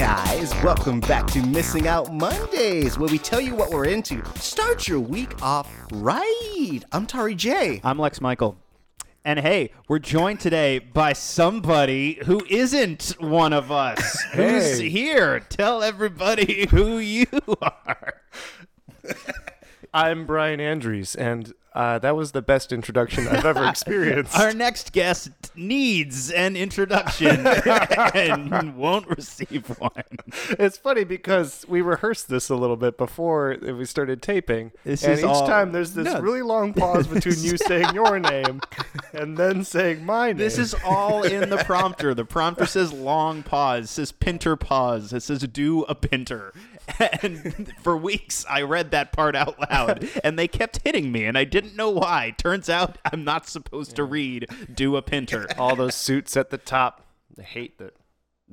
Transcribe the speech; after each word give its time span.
guys. 0.00 0.54
Welcome 0.64 1.00
back 1.00 1.26
to 1.26 1.42
Missing 1.42 1.86
Out 1.86 2.10
Mondays, 2.10 2.98
where 2.98 3.10
we 3.10 3.18
tell 3.18 3.38
you 3.38 3.54
what 3.54 3.68
we're 3.68 3.84
into. 3.84 4.24
Start 4.36 4.88
your 4.88 4.98
week 4.98 5.42
off 5.42 5.70
right. 5.92 6.80
I'm 6.90 7.06
Tauri 7.06 7.36
J. 7.36 7.82
I'm 7.84 7.98
Lex 7.98 8.18
Michael. 8.18 8.56
And 9.26 9.38
hey, 9.38 9.72
we're 9.88 9.98
joined 9.98 10.40
today 10.40 10.78
by 10.78 11.12
somebody 11.12 12.18
who 12.24 12.42
isn't 12.48 13.14
one 13.20 13.52
of 13.52 13.70
us. 13.70 14.22
Who's 14.32 14.78
Hey. 14.78 14.88
here? 14.88 15.40
Tell 15.40 15.82
everybody 15.82 16.66
who 16.70 16.96
you 16.96 17.26
are. 17.60 18.14
I'm 19.92 20.24
Brian 20.26 20.60
Andrews, 20.60 21.14
and 21.16 21.52
uh, 21.72 21.98
that 22.00 22.14
was 22.16 22.32
the 22.32 22.42
best 22.42 22.72
introduction 22.72 23.26
I've 23.28 23.44
ever 23.44 23.64
experienced. 23.68 24.36
Our 24.38 24.52
next 24.52 24.92
guest 24.92 25.30
needs 25.56 26.30
an 26.30 26.56
introduction 26.56 27.46
and 28.14 28.76
won't 28.76 29.08
receive 29.08 29.66
one. 29.80 29.90
it's 30.50 30.76
funny 30.78 31.02
because 31.04 31.64
we 31.68 31.80
rehearsed 31.80 32.28
this 32.28 32.48
a 32.50 32.56
little 32.56 32.76
bit 32.76 32.98
before 32.98 33.56
we 33.62 33.84
started 33.84 34.22
taping, 34.22 34.70
This 34.84 35.02
and 35.04 35.18
each 35.18 35.24
all- 35.24 35.46
time 35.46 35.72
there's 35.72 35.94
this 35.94 36.06
No. 36.06 36.20
really 36.20 36.42
long 36.42 36.72
pause 36.72 37.06
between 37.08 37.38
you 37.38 37.56
saying 37.56 37.92
your 37.94 38.18
name 38.20 38.60
and 39.12 39.36
then 39.36 39.64
saying 39.64 40.04
my 40.04 40.28
name. 40.28 40.36
This 40.38 40.58
is 40.58 40.74
all 40.84 41.22
in 41.24 41.50
the 41.50 41.58
prompter. 41.58 42.14
The 42.14 42.24
prompter 42.24 42.66
says 42.66 42.92
long 42.92 43.42
pause, 43.42 43.84
It 43.84 43.88
says 43.88 44.12
Pinter 44.12 44.54
pause, 44.56 45.12
it 45.12 45.20
says 45.22 45.40
do 45.40 45.82
a 45.84 45.94
Pinter. 45.96 46.52
And 47.22 47.72
for 47.82 47.96
weeks 47.96 48.44
I 48.48 48.62
read 48.62 48.90
that 48.92 49.12
part 49.12 49.36
out 49.36 49.58
loud 49.70 50.08
and 50.24 50.38
they 50.38 50.48
kept 50.48 50.80
hitting 50.84 51.12
me 51.12 51.24
and 51.24 51.36
I 51.36 51.44
didn't 51.44 51.76
know 51.76 51.90
why. 51.90 52.34
Turns 52.36 52.68
out 52.68 52.98
I'm 53.04 53.24
not 53.24 53.48
supposed 53.48 53.96
to 53.96 54.04
read 54.04 54.46
do 54.72 54.96
a 54.96 55.02
Pinter. 55.02 55.46
all 55.58 55.76
those 55.76 55.94
suits 55.94 56.36
at 56.36 56.50
the 56.50 56.58
top. 56.58 57.04
I 57.38 57.42
hate 57.42 57.78
that. 57.78 57.94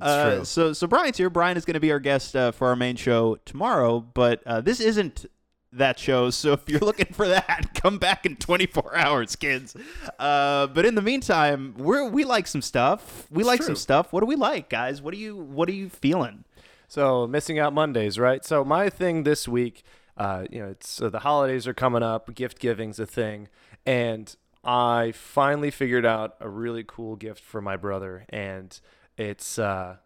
Uh, 0.00 0.44
so 0.44 0.72
so 0.72 0.86
Brian's 0.86 1.16
here. 1.16 1.30
Brian 1.30 1.56
is 1.56 1.64
going 1.64 1.74
to 1.74 1.80
be 1.80 1.90
our 1.90 1.98
guest 1.98 2.36
uh, 2.36 2.52
for 2.52 2.68
our 2.68 2.76
main 2.76 2.96
show 2.96 3.36
tomorrow, 3.44 3.98
but 4.00 4.42
uh, 4.46 4.60
this 4.60 4.80
isn't 4.80 5.26
that 5.72 5.98
show. 5.98 6.30
So 6.30 6.52
if 6.52 6.68
you're 6.68 6.80
looking 6.80 7.12
for 7.12 7.28
that, 7.28 7.70
come 7.74 7.98
back 7.98 8.24
in 8.24 8.36
24 8.36 8.96
hours, 8.96 9.36
kids. 9.36 9.76
Uh, 10.18 10.66
but 10.68 10.84
in 10.84 10.94
the 10.94 11.02
meantime, 11.02 11.74
we're 11.76 12.08
we 12.08 12.24
like 12.24 12.46
some 12.46 12.62
stuff. 12.62 13.26
We 13.30 13.44
like 13.44 13.62
some 13.62 13.76
stuff. 13.76 14.12
What 14.12 14.20
do 14.20 14.26
we 14.26 14.36
like, 14.36 14.68
guys? 14.68 15.02
What 15.02 15.14
are 15.14 15.18
you 15.18 15.36
What 15.36 15.68
are 15.68 15.72
you 15.72 15.88
feeling? 15.88 16.44
So 16.88 17.26
missing 17.26 17.58
out 17.58 17.72
Mondays, 17.74 18.18
right? 18.18 18.44
So 18.44 18.64
my 18.64 18.88
thing 18.88 19.22
this 19.24 19.46
week, 19.46 19.82
uh, 20.16 20.46
you 20.50 20.58
know, 20.60 20.68
it's 20.70 20.88
so 20.88 21.08
the 21.10 21.20
holidays 21.20 21.66
are 21.68 21.74
coming 21.74 22.02
up, 22.02 22.34
gift 22.34 22.58
giving's 22.58 22.98
a 22.98 23.06
thing, 23.06 23.48
and 23.86 24.34
I 24.64 25.12
finally 25.14 25.70
figured 25.70 26.06
out 26.06 26.36
a 26.40 26.48
really 26.48 26.84
cool 26.86 27.14
gift 27.16 27.42
for 27.44 27.60
my 27.60 27.76
brother, 27.76 28.24
and 28.30 28.78
it's 29.18 29.58
uh, 29.58 29.96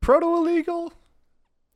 proto 0.00 0.26
illegal, 0.36 0.92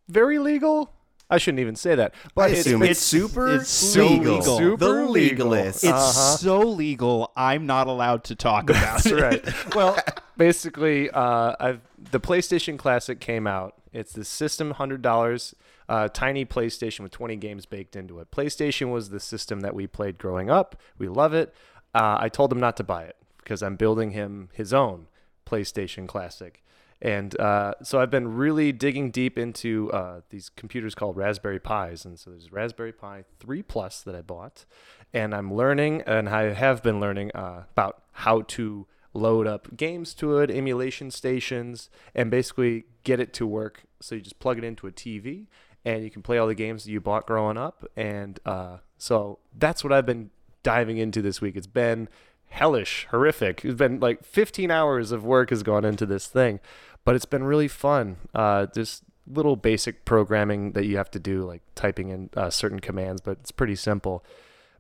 very 0.08 0.38
legal. 0.38 0.90
I 1.30 1.38
shouldn't 1.38 1.60
even 1.60 1.76
say 1.76 1.94
that, 1.94 2.12
I 2.26 2.28
but 2.34 2.50
it's, 2.50 2.60
assume 2.60 2.82
it's, 2.82 2.90
it's, 2.92 3.00
super 3.00 3.54
it's 3.56 3.68
so 3.70 4.06
legal. 4.06 4.38
legal. 4.38 4.58
Super 4.58 4.76
the 5.04 5.08
legalist. 5.08 5.84
It's 5.84 5.92
Uh-huh. 5.92 6.36
so 6.36 6.60
legal. 6.60 7.32
I'm 7.36 7.66
not 7.66 7.86
allowed 7.86 8.24
to 8.24 8.34
talk 8.34 8.64
about 8.70 9.02
That's 9.02 9.06
it. 9.06 9.20
right. 9.20 9.74
Well, 9.74 9.96
basically, 10.36 11.10
uh, 11.10 11.54
I've 11.60 11.80
the 12.10 12.20
PlayStation 12.20 12.78
Classic 12.78 13.20
came 13.20 13.46
out. 13.46 13.74
It's 13.94 14.12
the 14.12 14.24
system, 14.24 14.72
hundred 14.72 15.00
dollars, 15.00 15.54
uh, 15.88 16.08
tiny 16.08 16.44
PlayStation 16.44 17.00
with 17.00 17.12
twenty 17.12 17.36
games 17.36 17.64
baked 17.64 17.96
into 17.96 18.18
it. 18.18 18.30
PlayStation 18.30 18.92
was 18.92 19.08
the 19.08 19.20
system 19.20 19.60
that 19.60 19.74
we 19.74 19.86
played 19.86 20.18
growing 20.18 20.50
up. 20.50 20.76
We 20.98 21.08
love 21.08 21.32
it. 21.32 21.54
Uh, 21.94 22.18
I 22.20 22.28
told 22.28 22.52
him 22.52 22.60
not 22.60 22.76
to 22.78 22.84
buy 22.84 23.04
it 23.04 23.16
because 23.38 23.62
I'm 23.62 23.76
building 23.76 24.10
him 24.10 24.48
his 24.52 24.74
own 24.74 25.06
PlayStation 25.46 26.08
Classic. 26.08 26.60
And 27.00 27.38
uh, 27.38 27.74
so 27.82 28.00
I've 28.00 28.10
been 28.10 28.34
really 28.34 28.72
digging 28.72 29.10
deep 29.10 29.36
into 29.38 29.92
uh, 29.92 30.22
these 30.30 30.48
computers 30.48 30.94
called 30.94 31.16
Raspberry 31.16 31.60
Pis. 31.60 32.04
And 32.06 32.18
so 32.18 32.30
there's 32.30 32.50
Raspberry 32.50 32.92
Pi 32.92 33.24
3 33.40 33.62
Plus 33.62 34.00
that 34.02 34.14
I 34.14 34.22
bought. 34.22 34.64
And 35.12 35.34
I'm 35.34 35.52
learning, 35.52 36.02
and 36.06 36.28
I 36.28 36.54
have 36.54 36.82
been 36.82 37.00
learning 37.00 37.30
uh, 37.34 37.64
about 37.70 38.02
how 38.12 38.42
to 38.42 38.86
load 39.14 39.46
up 39.46 39.76
games 39.76 40.12
to 40.14 40.38
it, 40.38 40.50
emulation 40.50 41.10
stations, 41.10 41.88
and 42.14 42.30
basically 42.30 42.84
get 43.04 43.20
it 43.20 43.32
to 43.34 43.46
work. 43.46 43.84
So 44.00 44.16
you 44.16 44.20
just 44.20 44.38
plug 44.38 44.58
it 44.58 44.64
into 44.64 44.86
a 44.86 44.92
TV 44.92 45.46
and 45.84 46.02
you 46.02 46.10
can 46.10 46.22
play 46.22 46.38
all 46.38 46.46
the 46.46 46.54
games 46.54 46.84
that 46.84 46.90
you 46.90 47.00
bought 47.00 47.26
growing 47.26 47.56
up. 47.56 47.84
And 47.96 48.40
uh, 48.44 48.78
so 48.98 49.38
that's 49.56 49.84
what 49.84 49.92
I've 49.92 50.06
been 50.06 50.30
diving 50.62 50.98
into 50.98 51.22
this 51.22 51.40
week. 51.40 51.56
It's 51.56 51.66
been 51.66 52.08
hellish, 52.48 53.06
horrific. 53.10 53.64
It's 53.64 53.74
been 53.74 54.00
like 54.00 54.24
15 54.24 54.70
hours 54.70 55.12
of 55.12 55.24
work 55.24 55.50
has 55.50 55.62
gone 55.62 55.84
into 55.84 56.06
this 56.06 56.26
thing, 56.26 56.60
but 57.04 57.14
it's 57.14 57.24
been 57.24 57.44
really 57.44 57.68
fun. 57.68 58.16
Uh, 58.34 58.66
just 58.74 59.04
little 59.26 59.56
basic 59.56 60.04
programming 60.04 60.72
that 60.72 60.84
you 60.84 60.96
have 60.96 61.10
to 61.10 61.18
do, 61.18 61.44
like 61.44 61.62
typing 61.74 62.08
in 62.10 62.30
uh, 62.36 62.50
certain 62.50 62.80
commands, 62.80 63.20
but 63.20 63.38
it's 63.40 63.50
pretty 63.50 63.76
simple. 63.76 64.24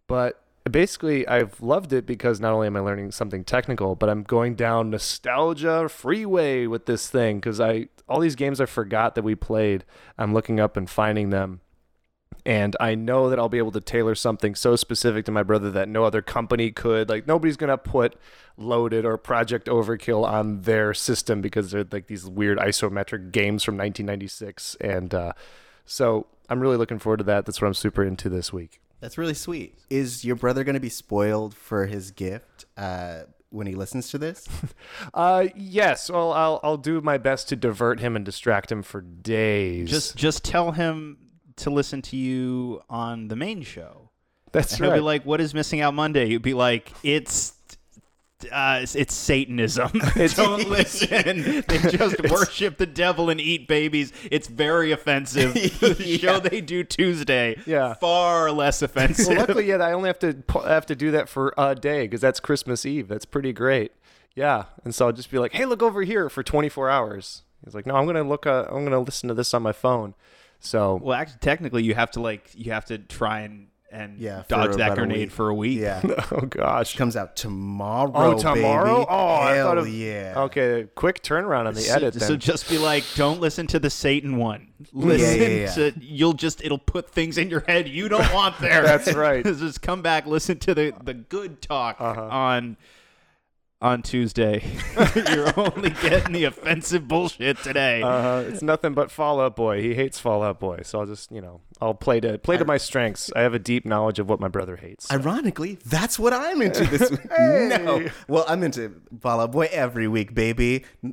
But 0.06 0.42
basically, 0.70 1.26
I've 1.28 1.60
loved 1.60 1.92
it 1.92 2.06
because 2.06 2.40
not 2.40 2.52
only 2.52 2.66
am 2.66 2.76
I 2.76 2.80
learning 2.80 3.12
something 3.12 3.44
technical, 3.44 3.94
but 3.94 4.08
I'm 4.08 4.22
going 4.22 4.54
down 4.54 4.90
nostalgia 4.90 5.88
freeway 5.88 6.66
with 6.66 6.86
this 6.86 7.08
thing 7.08 7.38
because 7.38 7.60
I 7.60 7.88
all 8.08 8.20
these 8.20 8.36
games 8.36 8.60
I 8.60 8.66
forgot 8.66 9.14
that 9.14 9.22
we 9.22 9.34
played. 9.34 9.84
I'm 10.18 10.34
looking 10.34 10.60
up 10.60 10.76
and 10.76 10.88
finding 10.88 11.30
them 11.30 11.60
and 12.46 12.76
I 12.78 12.94
know 12.94 13.30
that 13.30 13.38
I'll 13.38 13.48
be 13.48 13.58
able 13.58 13.72
to 13.72 13.80
tailor 13.80 14.14
something 14.14 14.54
so 14.54 14.76
specific 14.76 15.24
to 15.26 15.32
my 15.32 15.42
brother 15.42 15.70
that 15.70 15.88
no 15.88 16.04
other 16.04 16.20
company 16.20 16.70
could. 16.70 17.08
Like 17.08 17.26
nobody's 17.26 17.56
gonna 17.56 17.78
put 17.78 18.16
Loaded 18.56 19.04
or 19.04 19.16
Project 19.16 19.66
Overkill 19.66 20.24
on 20.26 20.62
their 20.62 20.92
system 20.92 21.40
because 21.40 21.70
they're 21.70 21.86
like 21.90 22.06
these 22.06 22.26
weird 22.26 22.58
isometric 22.58 23.32
games 23.32 23.64
from 23.64 23.76
1996, 23.76 24.76
and 24.80 25.14
uh, 25.14 25.32
so 25.86 26.26
I'm 26.48 26.60
really 26.60 26.76
looking 26.76 26.98
forward 26.98 27.18
to 27.18 27.24
that. 27.24 27.46
That's 27.46 27.60
what 27.60 27.68
I'm 27.68 27.74
super 27.74 28.04
into 28.04 28.28
this 28.28 28.52
week. 28.52 28.80
That's 29.04 29.18
really 29.18 29.34
sweet. 29.34 29.76
Is 29.90 30.24
your 30.24 30.34
brother 30.34 30.64
going 30.64 30.76
to 30.76 30.80
be 30.80 30.88
spoiled 30.88 31.54
for 31.54 31.84
his 31.84 32.10
gift 32.10 32.64
uh, 32.78 33.24
when 33.50 33.66
he 33.66 33.74
listens 33.74 34.08
to 34.12 34.18
this? 34.18 34.48
Uh, 35.12 35.48
yes, 35.54 36.10
well, 36.10 36.32
I'll 36.32 36.60
I'll 36.62 36.76
do 36.78 37.00
my 37.02 37.18
best 37.18 37.50
to 37.50 37.56
divert 37.56 38.00
him 38.00 38.16
and 38.16 38.24
distract 38.24 38.72
him 38.72 38.82
for 38.82 39.02
days. 39.02 39.90
Just 39.90 40.16
just 40.16 40.42
tell 40.44 40.72
him 40.72 41.18
to 41.56 41.68
listen 41.70 42.00
to 42.02 42.16
you 42.16 42.80
on 42.88 43.28
the 43.28 43.36
main 43.36 43.62
show. 43.62 44.10
that's 44.52 44.72
And 44.74 44.84
he'll 44.84 44.94
be 44.94 45.00
like, 45.00 45.26
"What 45.26 45.40
is 45.42 45.52
missing 45.52 45.82
out 45.82 45.92
Monday?" 45.92 46.26
You'd 46.30 46.40
be 46.42 46.54
like, 46.54 46.90
"It's." 47.02 47.52
Uh, 48.50 48.80
it's, 48.82 48.94
it's 48.94 49.14
Satanism. 49.14 49.90
Don't 50.34 50.68
listen. 50.68 51.62
They 51.66 51.78
just 51.90 52.20
worship 52.30 52.76
the 52.78 52.86
devil 52.86 53.30
and 53.30 53.40
eat 53.40 53.68
babies. 53.68 54.12
It's 54.30 54.46
very 54.48 54.92
offensive. 54.92 55.54
The 55.84 56.18
show 56.18 56.40
they 56.40 56.60
do 56.60 56.82
Tuesday, 56.84 57.56
Yeah. 57.66 57.94
far 57.94 58.50
less 58.50 58.82
offensive. 58.82 59.28
well, 59.28 59.38
luckily, 59.38 59.66
yeah, 59.68 59.76
I 59.76 59.92
only 59.92 60.08
have 60.08 60.18
to 60.20 60.36
have 60.64 60.86
to 60.86 60.96
do 60.96 61.10
that 61.12 61.28
for 61.28 61.52
a 61.58 61.74
day 61.74 62.02
because 62.06 62.20
that's 62.20 62.40
Christmas 62.40 62.84
Eve. 62.86 63.08
That's 63.08 63.24
pretty 63.24 63.52
great. 63.52 63.92
Yeah, 64.34 64.64
and 64.84 64.94
so 64.94 65.06
I'll 65.06 65.12
just 65.12 65.30
be 65.30 65.38
like, 65.38 65.52
"Hey, 65.52 65.64
look 65.64 65.82
over 65.82 66.02
here 66.02 66.28
for 66.28 66.42
24 66.42 66.90
hours." 66.90 67.42
He's 67.64 67.74
like, 67.74 67.86
"No, 67.86 67.94
I'm 67.96 68.06
gonna 68.06 68.22
look. 68.24 68.46
Uh, 68.46 68.64
I'm 68.70 68.82
gonna 68.84 68.98
listen 69.00 69.28
to 69.28 69.34
this 69.34 69.54
on 69.54 69.62
my 69.62 69.72
phone." 69.72 70.14
So 70.58 70.98
well, 71.02 71.14
actually, 71.16 71.38
technically, 71.40 71.82
you 71.84 71.94
have 71.94 72.10
to 72.12 72.20
like 72.20 72.50
you 72.54 72.72
have 72.72 72.84
to 72.86 72.98
try 72.98 73.40
and 73.40 73.68
and 73.94 74.18
Yeah, 74.18 74.42
for 74.42 74.48
dodge 74.48 74.70
that 74.72 74.74
about 74.74 74.92
a 74.92 74.94
grenade 74.96 75.32
for 75.32 75.48
a 75.48 75.54
week. 75.54 75.78
Yeah. 75.78 76.02
oh 76.32 76.40
gosh. 76.42 76.96
Comes 76.96 77.16
out 77.16 77.36
tomorrow. 77.36 78.10
Oh, 78.14 78.38
tomorrow? 78.38 78.94
baby. 79.00 79.06
Oh, 79.08 79.26
I 79.28 79.54
Hell 79.54 79.66
thought 79.68 79.78
of- 79.78 79.88
yeah. 79.88 80.34
Okay, 80.36 80.86
quick 80.94 81.22
turnaround 81.22 81.66
on 81.66 81.74
the 81.74 81.80
So, 81.80 81.94
edit. 81.94 82.14
so 82.20 82.36
just 82.36 82.68
be 82.68 82.76
like, 82.78 83.04
don't 83.14 83.40
listen 83.40 83.66
to 83.68 83.78
the 83.78 83.90
Satan 83.90 84.36
one. 84.36 84.68
Listen 84.92 85.40
yeah, 85.40 85.46
yeah. 85.48 85.70
to 85.74 85.92
you'll 86.00 86.32
just 86.34 86.62
it'll 86.64 86.78
put 86.78 87.08
things 87.10 87.38
in 87.38 87.48
your 87.48 87.60
head 87.66 87.88
you 87.88 88.08
don't 88.08 88.30
want 88.34 88.58
there. 88.58 88.82
That's 88.84 89.14
right. 89.14 89.44
just 89.44 89.80
come 89.80 90.02
back, 90.02 90.26
listen 90.26 90.58
to 90.60 90.74
the 90.74 90.92
the 91.02 91.14
good 91.14 91.62
talk 91.62 91.96
Uh-huh. 92.00 92.20
on 92.30 92.76
on 93.84 94.00
Tuesday. 94.02 94.64
You're 95.14 95.52
only 95.58 95.90
getting 95.90 96.32
the 96.32 96.44
offensive 96.44 97.06
bullshit 97.06 97.58
today. 97.58 98.00
uh, 98.02 98.38
it's 98.40 98.62
nothing 98.62 98.94
but 98.94 99.10
Fall 99.10 99.40
Out 99.40 99.54
Boy. 99.56 99.82
He 99.82 99.94
hates 99.94 100.18
Fall 100.18 100.42
Out 100.42 100.58
Boy. 100.58 100.80
So 100.84 101.00
I'll 101.00 101.06
just, 101.06 101.30
you 101.30 101.42
know, 101.42 101.60
I'll 101.82 101.92
play 101.94 102.18
to 102.20 102.38
play 102.38 102.56
to 102.56 102.64
my 102.64 102.78
strengths. 102.78 103.30
I 103.36 103.42
have 103.42 103.52
a 103.52 103.58
deep 103.58 103.84
knowledge 103.84 104.18
of 104.18 104.28
what 104.28 104.40
my 104.40 104.48
brother 104.48 104.76
hates. 104.76 105.12
Ironically, 105.12 105.78
that's 105.84 106.18
what 106.18 106.32
I'm 106.32 106.62
into 106.62 106.84
this 106.84 107.10
week. 107.10 107.20
No. 107.30 108.08
Well, 108.26 108.46
I'm 108.48 108.62
into 108.62 108.94
Fall 109.20 109.40
Out 109.40 109.52
Boy 109.52 109.68
every 109.70 110.08
week, 110.08 110.34
baby. 110.34 110.84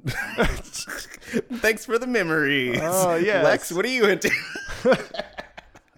Thanks 1.51 1.85
for 1.85 1.99
the 1.99 2.07
memories. 2.07 2.79
Oh, 2.81 3.15
yeah, 3.15 3.41
Lex, 3.43 3.71
what 3.71 3.83
are 3.85 3.89
you 3.89 4.05
into? 4.05 4.31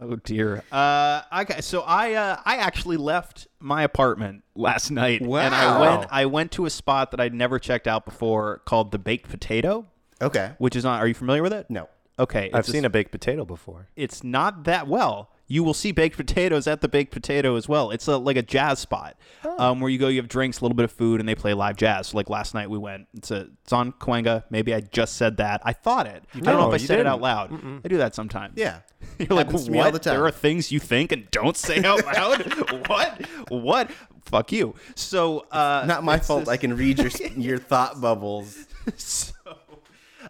Oh 0.04 0.18
dear. 0.18 0.64
Uh, 0.72 1.22
okay. 1.42 1.62
So 1.62 1.82
I 1.82 2.14
uh, 2.14 2.42
I 2.44 2.58
actually 2.58 2.98
left 2.98 3.48
my 3.60 3.84
apartment 3.84 4.44
last 4.54 4.92
night, 4.92 5.22
and 5.22 5.32
I 5.34 5.80
went 5.80 6.08
I 6.12 6.26
went 6.26 6.52
to 6.54 6.66
a 6.66 6.70
spot 6.70 7.12
that 7.12 7.22
I'd 7.22 7.34
never 7.34 7.58
checked 7.58 7.88
out 7.88 8.04
before 8.06 8.62
called 8.66 8.92
the 8.92 9.00
Baked 9.00 9.30
Potato, 9.30 9.88
okay. 10.22 10.52
which 10.58 10.76
is 10.76 10.84
on. 10.86 11.00
Are 11.00 11.08
you 11.08 11.14
familiar 11.14 11.42
with 11.42 11.54
it? 11.54 11.68
No. 11.70 11.88
Okay. 12.20 12.50
I've 12.54 12.62
it's 12.62 12.72
seen 12.72 12.86
a 12.86 12.90
baked 12.90 13.12
potato 13.12 13.46
before. 13.46 13.88
It's 13.96 14.24
not 14.24 14.66
that 14.66 14.88
well. 14.88 15.32
You 15.48 15.64
will 15.64 15.74
see 15.74 15.92
baked 15.92 16.16
potatoes 16.18 16.68
at 16.68 16.82
the 16.82 16.88
baked 16.88 17.12
potato 17.12 17.56
as 17.56 17.68
well. 17.68 17.92
It's 17.92 18.08
a 18.08 18.18
like 18.18 18.38
a 18.38 18.42
jazz 18.42 18.80
spot 18.80 19.18
um, 19.60 19.82
where 19.82 19.90
you 19.90 19.98
go, 20.00 20.08
you 20.08 20.20
have 20.22 20.30
drinks, 20.30 20.60
a 20.60 20.64
little 20.64 20.76
bit 20.76 20.86
of 20.86 20.92
food, 20.92 21.20
and 21.20 21.28
they 21.28 21.36
play 21.36 21.54
live 21.54 21.76
jazz. 21.76 22.08
So 22.08 22.18
like 22.18 22.30
last 22.30 22.54
night 22.54 22.70
we 22.70 22.78
went. 22.78 23.08
It's 23.14 23.30
a 23.32 23.48
it's 23.64 23.74
on 23.74 23.92
Cahuenga. 23.94 24.46
Maybe 24.50 24.74
I 24.74 24.80
just 24.80 25.18
said 25.18 25.38
that. 25.38 25.62
I 25.66 25.74
thought 25.74 26.08
it. 26.08 26.24
I 26.34 26.40
don't 26.40 26.58
know 26.58 26.68
if 26.70 26.74
I 26.74 26.78
you 26.78 26.88
said 26.88 27.00
it 27.00 27.06
out 27.08 27.16
didn't. 27.22 27.22
loud. 27.24 27.82
I 27.84 27.88
do 27.88 27.98
that 27.98 28.16
sometimes. 28.16 28.54
Yeah. 28.56 28.80
You're 29.20 29.28
like, 29.30 29.52
what? 29.52 29.70
all 29.86 29.92
the 29.92 30.00
time. 30.00 30.16
There 30.16 30.26
are 30.26 30.32
things 30.32 30.72
you 30.72 30.80
think 30.80 31.12
and 31.12 31.30
don't 31.32 31.58
say 31.58 31.84
out 31.84 32.06
loud. 32.16 32.88
what? 32.88 33.22
What? 33.50 33.92
Fuck 34.26 34.54
you. 34.54 34.76
So 34.96 35.40
uh, 35.52 35.84
Not 35.86 36.06
my 36.06 36.18
fault. 36.20 36.42
this- 36.42 36.50
I 36.50 36.56
can 36.58 36.78
read 36.78 37.00
your 37.00 37.10
your 37.36 37.58
thought 37.58 38.00
bubbles. 38.00 38.66
so 38.96 39.34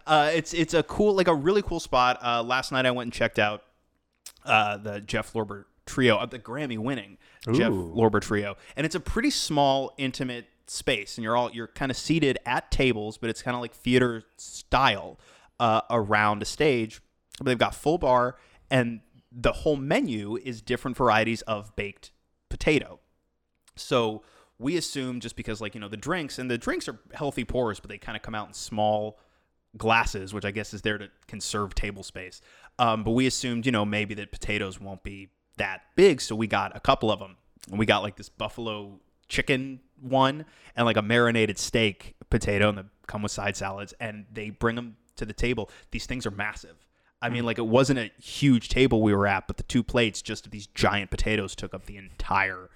uh, 0.06 0.30
it's 0.34 0.52
it's 0.52 0.74
a 0.74 0.82
cool 0.82 1.14
like 1.14 1.28
a 1.28 1.34
really 1.34 1.62
cool 1.62 1.78
spot. 1.80 2.18
Uh, 2.22 2.42
last 2.42 2.72
night 2.72 2.84
I 2.84 2.90
went 2.90 3.06
and 3.06 3.12
checked 3.12 3.38
out 3.38 3.62
uh, 4.44 4.76
the 4.76 5.00
Jeff 5.00 5.32
Lorber 5.32 5.64
trio, 5.86 6.16
uh, 6.16 6.26
the 6.26 6.38
Grammy 6.38 6.78
winning 6.78 7.18
Jeff 7.52 7.72
Lorber 7.72 8.20
trio, 8.20 8.56
and 8.76 8.84
it's 8.86 8.94
a 8.94 9.00
pretty 9.00 9.30
small, 9.30 9.92
intimate 9.98 10.46
space, 10.66 11.16
and 11.18 11.22
you're 11.24 11.36
all 11.36 11.50
you're 11.52 11.68
kind 11.68 11.90
of 11.90 11.96
seated 11.96 12.38
at 12.46 12.70
tables, 12.70 13.18
but 13.18 13.30
it's 13.30 13.42
kind 13.42 13.54
of 13.54 13.60
like 13.60 13.74
theater 13.74 14.24
style 14.36 15.18
uh, 15.60 15.82
around 15.90 16.42
a 16.42 16.46
stage. 16.46 17.00
But 17.38 17.46
they've 17.46 17.58
got 17.58 17.74
full 17.74 17.98
bar, 17.98 18.36
and 18.70 19.00
the 19.30 19.52
whole 19.52 19.76
menu 19.76 20.36
is 20.36 20.62
different 20.62 20.96
varieties 20.96 21.42
of 21.42 21.74
baked 21.76 22.12
potato. 22.48 23.00
So 23.76 24.22
we 24.58 24.76
assume 24.76 25.20
just 25.20 25.36
because 25.36 25.60
like 25.60 25.74
you 25.74 25.80
know 25.80 25.88
the 25.88 25.96
drinks 25.96 26.38
and 26.38 26.50
the 26.50 26.58
drinks 26.58 26.88
are 26.88 26.98
healthy 27.12 27.44
pours, 27.44 27.80
but 27.80 27.90
they 27.90 27.98
kind 27.98 28.16
of 28.16 28.22
come 28.22 28.34
out 28.34 28.48
in 28.48 28.54
small 28.54 29.18
glasses, 29.76 30.32
which 30.32 30.44
I 30.44 30.50
guess 30.50 30.72
is 30.72 30.82
there 30.82 30.98
to 30.98 31.08
conserve 31.26 31.74
table 31.74 32.02
space. 32.02 32.40
Um, 32.78 33.04
but 33.04 33.12
we 33.12 33.26
assumed 33.26 33.66
you 33.66 33.72
know 33.72 33.84
maybe 33.84 34.14
that 34.14 34.32
potatoes 34.32 34.80
won't 34.80 35.02
be 35.02 35.28
that 35.56 35.82
big, 35.96 36.20
so 36.20 36.34
we 36.34 36.46
got 36.46 36.76
a 36.76 36.80
couple 36.80 37.10
of 37.10 37.18
them. 37.20 37.36
And 37.70 37.78
we 37.78 37.86
got 37.86 38.02
like 38.02 38.16
this 38.16 38.28
buffalo 38.28 39.00
chicken 39.28 39.80
one 40.00 40.44
and 40.76 40.84
like 40.84 40.96
a 40.96 41.02
marinated 41.02 41.58
steak 41.58 42.14
potato, 42.30 42.68
and 42.68 42.78
they 42.78 42.82
come 43.06 43.22
with 43.22 43.32
side 43.32 43.56
salads, 43.56 43.94
and 44.00 44.26
they 44.32 44.50
bring 44.50 44.76
them 44.76 44.96
to 45.16 45.24
the 45.24 45.32
table. 45.32 45.70
These 45.92 46.06
things 46.06 46.26
are 46.26 46.30
massive. 46.32 46.76
I 47.22 47.30
mean, 47.30 47.46
like 47.46 47.56
it 47.58 47.66
wasn't 47.66 48.00
a 48.00 48.10
huge 48.20 48.68
table 48.68 49.00
we 49.00 49.14
were 49.14 49.26
at, 49.26 49.46
but 49.46 49.56
the 49.56 49.62
two 49.62 49.82
plates 49.82 50.20
just 50.20 50.44
of 50.44 50.52
these 50.52 50.66
giant 50.66 51.10
potatoes 51.10 51.54
took 51.54 51.72
up 51.72 51.86
the 51.86 51.96
entire 51.96 52.68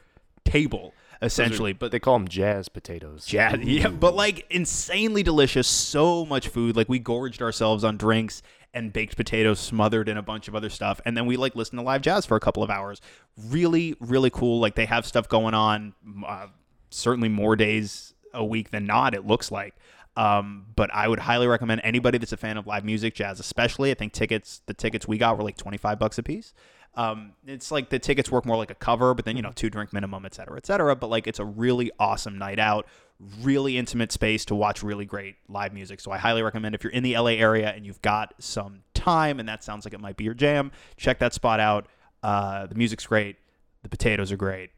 table 0.45 0.95
essentially. 1.21 1.73
But 1.73 1.91
They 1.91 1.99
call 1.99 2.19
them 2.19 2.29
jazz 2.29 2.69
potatoes. 2.69 3.33
yeah, 3.33 3.57
yeah, 3.57 3.89
but 3.89 4.15
like 4.15 4.47
insanely 4.51 5.23
delicious. 5.23 5.67
So 5.67 6.25
much 6.25 6.49
food. 6.49 6.77
Like 6.77 6.89
we 6.89 6.99
gorged 6.99 7.43
ourselves 7.43 7.85
on 7.85 7.97
drinks 7.97 8.43
and 8.79 8.93
baked 8.93 9.17
potatoes 9.17 9.59
smothered 9.59 10.09
in 10.09 10.17
a 10.17 10.23
bunch 10.23 10.47
of 10.47 10.55
other 10.55 10.71
stuff. 10.71 11.01
And 11.05 11.17
then 11.17 11.27
we 11.27 11.37
like 11.37 11.57
listen 11.57 11.77
to 11.79 11.83
live 11.83 12.01
jazz 12.01 12.25
for 12.25 12.37
a 12.37 12.41
couple 12.41 12.63
of 12.63 12.71
hours. 12.71 13.01
Really, 13.37 13.97
really 13.99 14.31
cool. 14.31 14.61
Like 14.61 14.77
they 14.77 14.87
have 14.87 15.05
stuff 15.05 15.29
going 15.29 15.53
on. 15.53 15.95
Uh, 16.25 16.47
certainly 16.91 17.29
more 17.29 17.57
days 17.57 18.15
a 18.33 18.45
week 18.45 18.71
than 18.71 18.87
not. 18.87 19.15
It 19.15 19.27
looks 19.27 19.51
like. 19.51 19.75
Um, 20.17 20.67
but 20.77 20.93
I 20.95 21.09
would 21.09 21.19
highly 21.19 21.49
recommend 21.49 21.81
anybody 21.83 22.19
that's 22.19 22.33
a 22.33 22.37
fan 22.37 22.57
of 22.57 22.67
live 22.67 22.85
music, 22.85 23.15
jazz 23.15 23.41
especially. 23.41 23.91
I 23.91 23.95
think 23.95 24.13
tickets, 24.13 24.63
the 24.67 24.75
tickets 24.75 25.09
we 25.09 25.19
got 25.19 25.37
were 25.37 25.45
like 25.45 25.57
twenty 25.57 25.77
five 25.77 25.99
bucks 25.99 26.19
a 26.19 26.23
piece. 26.23 26.55
Um, 26.95 27.33
it's 27.47 27.71
like 27.71 27.91
the 27.91 27.99
tickets 27.99 28.31
work 28.31 28.45
more 28.45 28.57
like 28.57 28.71
a 28.71 28.75
cover, 28.75 29.15
but 29.15 29.25
then 29.25 29.37
you 29.37 29.43
know 29.43 29.53
two 29.55 29.71
drink 29.71 29.93
minimum, 29.93 30.25
et 30.25 30.35
cetera, 30.35 30.57
et 30.57 30.67
cetera. 30.67 30.97
But 30.97 31.11
like 31.11 31.27
it's 31.27 31.39
a 31.39 31.45
really 31.45 31.91
awesome 31.99 32.39
night 32.39 32.59
out, 32.59 32.87
really 33.41 33.77
intimate 33.77 34.13
space 34.13 34.45
to 34.47 34.55
watch 34.55 34.83
really 34.83 35.05
great 35.05 35.37
live 35.49 35.73
music. 35.73 36.01
So 36.01 36.11
I 36.11 36.19
highly 36.19 36.43
recommend 36.43 36.75
if 36.75 36.85
you're 36.85 36.93
in 36.93 37.03
the 37.03 37.17
LA 37.17 37.33
area 37.33 37.71
and 37.71 37.85
you've 37.85 38.03
got 38.03 38.35
some 38.39 38.81
time 38.95 39.41
and 39.41 39.49
that 39.49 39.65
sounds 39.65 39.85
like 39.85 39.95
it 39.95 40.01
might 40.01 40.17
be 40.17 40.25
your 40.25 40.35
jam, 40.35 40.71
check 40.97 41.19
that 41.19 41.35
spot 41.35 41.61
out. 41.61 41.87
Uh, 42.23 42.67
the 42.67 42.75
music's 42.75 43.07
great, 43.07 43.37
the 43.83 43.89
potatoes 43.89 44.31
are 44.31 44.37
great. 44.37 44.71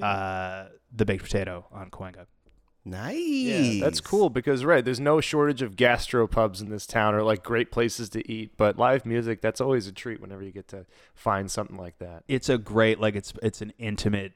Uh, 0.00 0.66
the 0.94 1.04
baked 1.06 1.24
potato 1.24 1.66
on 1.72 1.90
Cahuenga. 1.90 2.26
Nice. 2.84 3.16
Yeah, 3.18 3.84
that's 3.84 4.00
cool 4.00 4.30
because 4.30 4.64
right, 4.64 4.84
there's 4.84 5.00
no 5.00 5.20
shortage 5.20 5.60
of 5.60 5.74
gastropubs 5.74 6.60
in 6.60 6.68
this 6.68 6.86
town 6.86 7.14
or 7.16 7.24
like 7.24 7.42
great 7.42 7.72
places 7.72 8.08
to 8.10 8.30
eat, 8.30 8.56
but 8.56 8.78
live 8.78 9.04
music 9.04 9.40
that's 9.40 9.60
always 9.60 9.88
a 9.88 9.92
treat 9.92 10.20
whenever 10.20 10.42
you 10.42 10.52
get 10.52 10.68
to 10.68 10.86
find 11.12 11.50
something 11.50 11.76
like 11.76 11.98
that. 11.98 12.22
It's 12.28 12.48
a 12.48 12.58
great 12.58 13.00
like 13.00 13.16
it's 13.16 13.32
it's 13.42 13.60
an 13.60 13.72
intimate, 13.78 14.34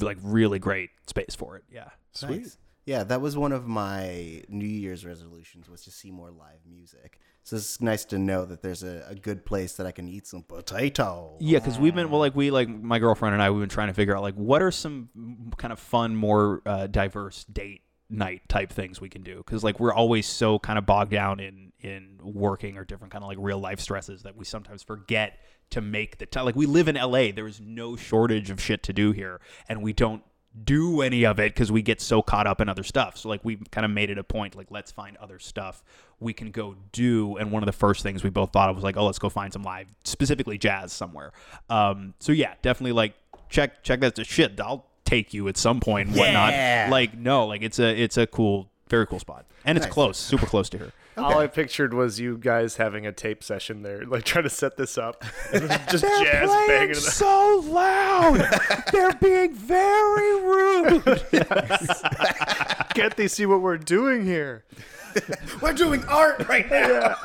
like 0.00 0.18
really 0.22 0.58
great 0.58 0.90
space 1.06 1.34
for 1.34 1.56
it. 1.56 1.64
Yeah. 1.70 1.88
Nice. 2.22 2.58
Yeah, 2.86 3.02
that 3.02 3.20
was 3.20 3.36
one 3.36 3.50
of 3.50 3.66
my 3.66 4.42
New 4.48 4.66
Year's 4.66 5.04
resolutions 5.04 5.68
was 5.68 5.82
to 5.82 5.90
see 5.90 6.12
more 6.12 6.30
live 6.30 6.60
music. 6.68 7.18
So 7.42 7.56
it's 7.56 7.80
nice 7.80 8.04
to 8.06 8.18
know 8.18 8.44
that 8.44 8.62
there's 8.62 8.84
a, 8.84 9.04
a 9.08 9.14
good 9.16 9.44
place 9.44 9.74
that 9.74 9.86
I 9.86 9.90
can 9.90 10.08
eat 10.08 10.26
some 10.26 10.42
potato. 10.44 11.36
Yeah, 11.40 11.58
because 11.58 11.78
we've 11.78 11.94
been 11.94 12.10
well, 12.10 12.20
like 12.20 12.36
we 12.36 12.52
like 12.52 12.68
my 12.68 13.00
girlfriend 13.00 13.34
and 13.34 13.42
I, 13.42 13.50
we've 13.50 13.60
been 13.60 13.68
trying 13.68 13.88
to 13.88 13.94
figure 13.94 14.16
out 14.16 14.22
like 14.22 14.34
what 14.34 14.62
are 14.62 14.70
some 14.70 15.08
kind 15.56 15.72
of 15.72 15.80
fun, 15.80 16.14
more 16.14 16.62
uh, 16.64 16.86
diverse 16.86 17.44
date 17.44 17.82
night 18.08 18.48
type 18.48 18.72
things 18.72 19.00
we 19.00 19.08
can 19.08 19.22
do 19.22 19.38
because 19.38 19.64
like 19.64 19.80
we're 19.80 19.92
always 19.92 20.26
so 20.26 20.58
kind 20.60 20.78
of 20.78 20.86
bogged 20.86 21.10
down 21.10 21.40
in 21.40 21.72
in 21.80 22.18
working 22.22 22.76
or 22.76 22.84
different 22.84 23.12
kind 23.12 23.24
of 23.24 23.28
like 23.28 23.38
real 23.40 23.58
life 23.58 23.80
stresses 23.80 24.22
that 24.22 24.36
we 24.36 24.44
sometimes 24.44 24.82
forget 24.82 25.38
to 25.70 25.80
make 25.80 26.18
the 26.18 26.26
time. 26.26 26.44
Like 26.44 26.56
we 26.56 26.66
live 26.66 26.88
in 26.88 26.96
LA, 26.96 27.32
there 27.32 27.46
is 27.46 27.60
no 27.60 27.96
shortage 27.96 28.50
of 28.50 28.60
shit 28.60 28.82
to 28.84 28.92
do 28.92 29.12
here, 29.12 29.40
and 29.68 29.82
we 29.82 29.92
don't 29.92 30.22
do 30.64 31.02
any 31.02 31.24
of 31.24 31.38
it 31.38 31.52
because 31.52 31.70
we 31.70 31.82
get 31.82 32.00
so 32.00 32.22
caught 32.22 32.46
up 32.46 32.60
in 32.60 32.68
other 32.68 32.82
stuff. 32.82 33.18
So 33.18 33.28
like 33.28 33.44
we 33.44 33.56
kind 33.70 33.84
of 33.84 33.90
made 33.90 34.10
it 34.10 34.18
a 34.18 34.24
point 34.24 34.54
like 34.54 34.70
let's 34.70 34.90
find 34.90 35.16
other 35.18 35.38
stuff 35.38 35.84
we 36.18 36.32
can 36.32 36.50
go 36.50 36.76
do. 36.92 37.36
And 37.36 37.52
one 37.52 37.62
of 37.62 37.66
the 37.66 37.72
first 37.72 38.02
things 38.02 38.24
we 38.24 38.30
both 38.30 38.52
thought 38.52 38.70
of 38.70 38.74
was 38.74 38.84
like, 38.84 38.96
oh, 38.96 39.04
let's 39.04 39.18
go 39.18 39.28
find 39.28 39.52
some 39.52 39.62
live, 39.62 39.86
specifically 40.04 40.58
jazz 40.58 40.92
somewhere. 40.92 41.32
Um, 41.68 42.14
so 42.20 42.32
yeah, 42.32 42.54
definitely 42.62 42.92
like 42.92 43.14
check 43.48 43.82
check 43.82 44.00
that 44.00 44.24
shit. 44.26 44.58
I'll 44.60 44.86
take 45.04 45.34
you 45.34 45.48
at 45.48 45.56
some 45.56 45.80
point 45.80 46.08
and 46.08 46.16
whatnot. 46.16 46.52
Yeah. 46.52 46.88
Like 46.90 47.16
no, 47.16 47.46
like 47.46 47.62
it's 47.62 47.78
a 47.78 48.00
it's 48.00 48.16
a 48.16 48.26
cool, 48.26 48.70
very 48.88 49.06
cool 49.06 49.20
spot, 49.20 49.46
and 49.64 49.76
it's 49.76 49.86
close, 49.86 50.18
super 50.18 50.46
close 50.46 50.68
to 50.70 50.78
here. 50.78 50.92
All 51.16 51.38
I 51.38 51.46
pictured 51.46 51.94
was 51.94 52.20
you 52.20 52.36
guys 52.36 52.76
having 52.76 53.06
a 53.06 53.12
tape 53.12 53.42
session 53.42 53.82
there, 53.82 54.04
like 54.04 54.24
trying 54.24 54.44
to 54.44 54.50
set 54.50 54.76
this 54.76 54.98
up, 54.98 55.24
and 55.52 55.68
then 55.68 55.80
just 55.90 56.04
jazz 56.04 56.48
banging. 56.68 56.88
in 56.90 56.94
so 56.94 57.62
loud. 57.66 58.46
They're 58.92 59.14
being 59.14 59.54
very 59.54 60.40
rude. 60.42 61.02
Can't 62.94 63.16
they 63.16 63.28
see 63.28 63.46
what 63.46 63.62
we're 63.62 63.78
doing 63.78 64.24
here? 64.24 64.64
We're 65.62 65.72
doing 65.72 66.04
art 66.04 66.46
right 66.46 66.70
now. 66.70 67.16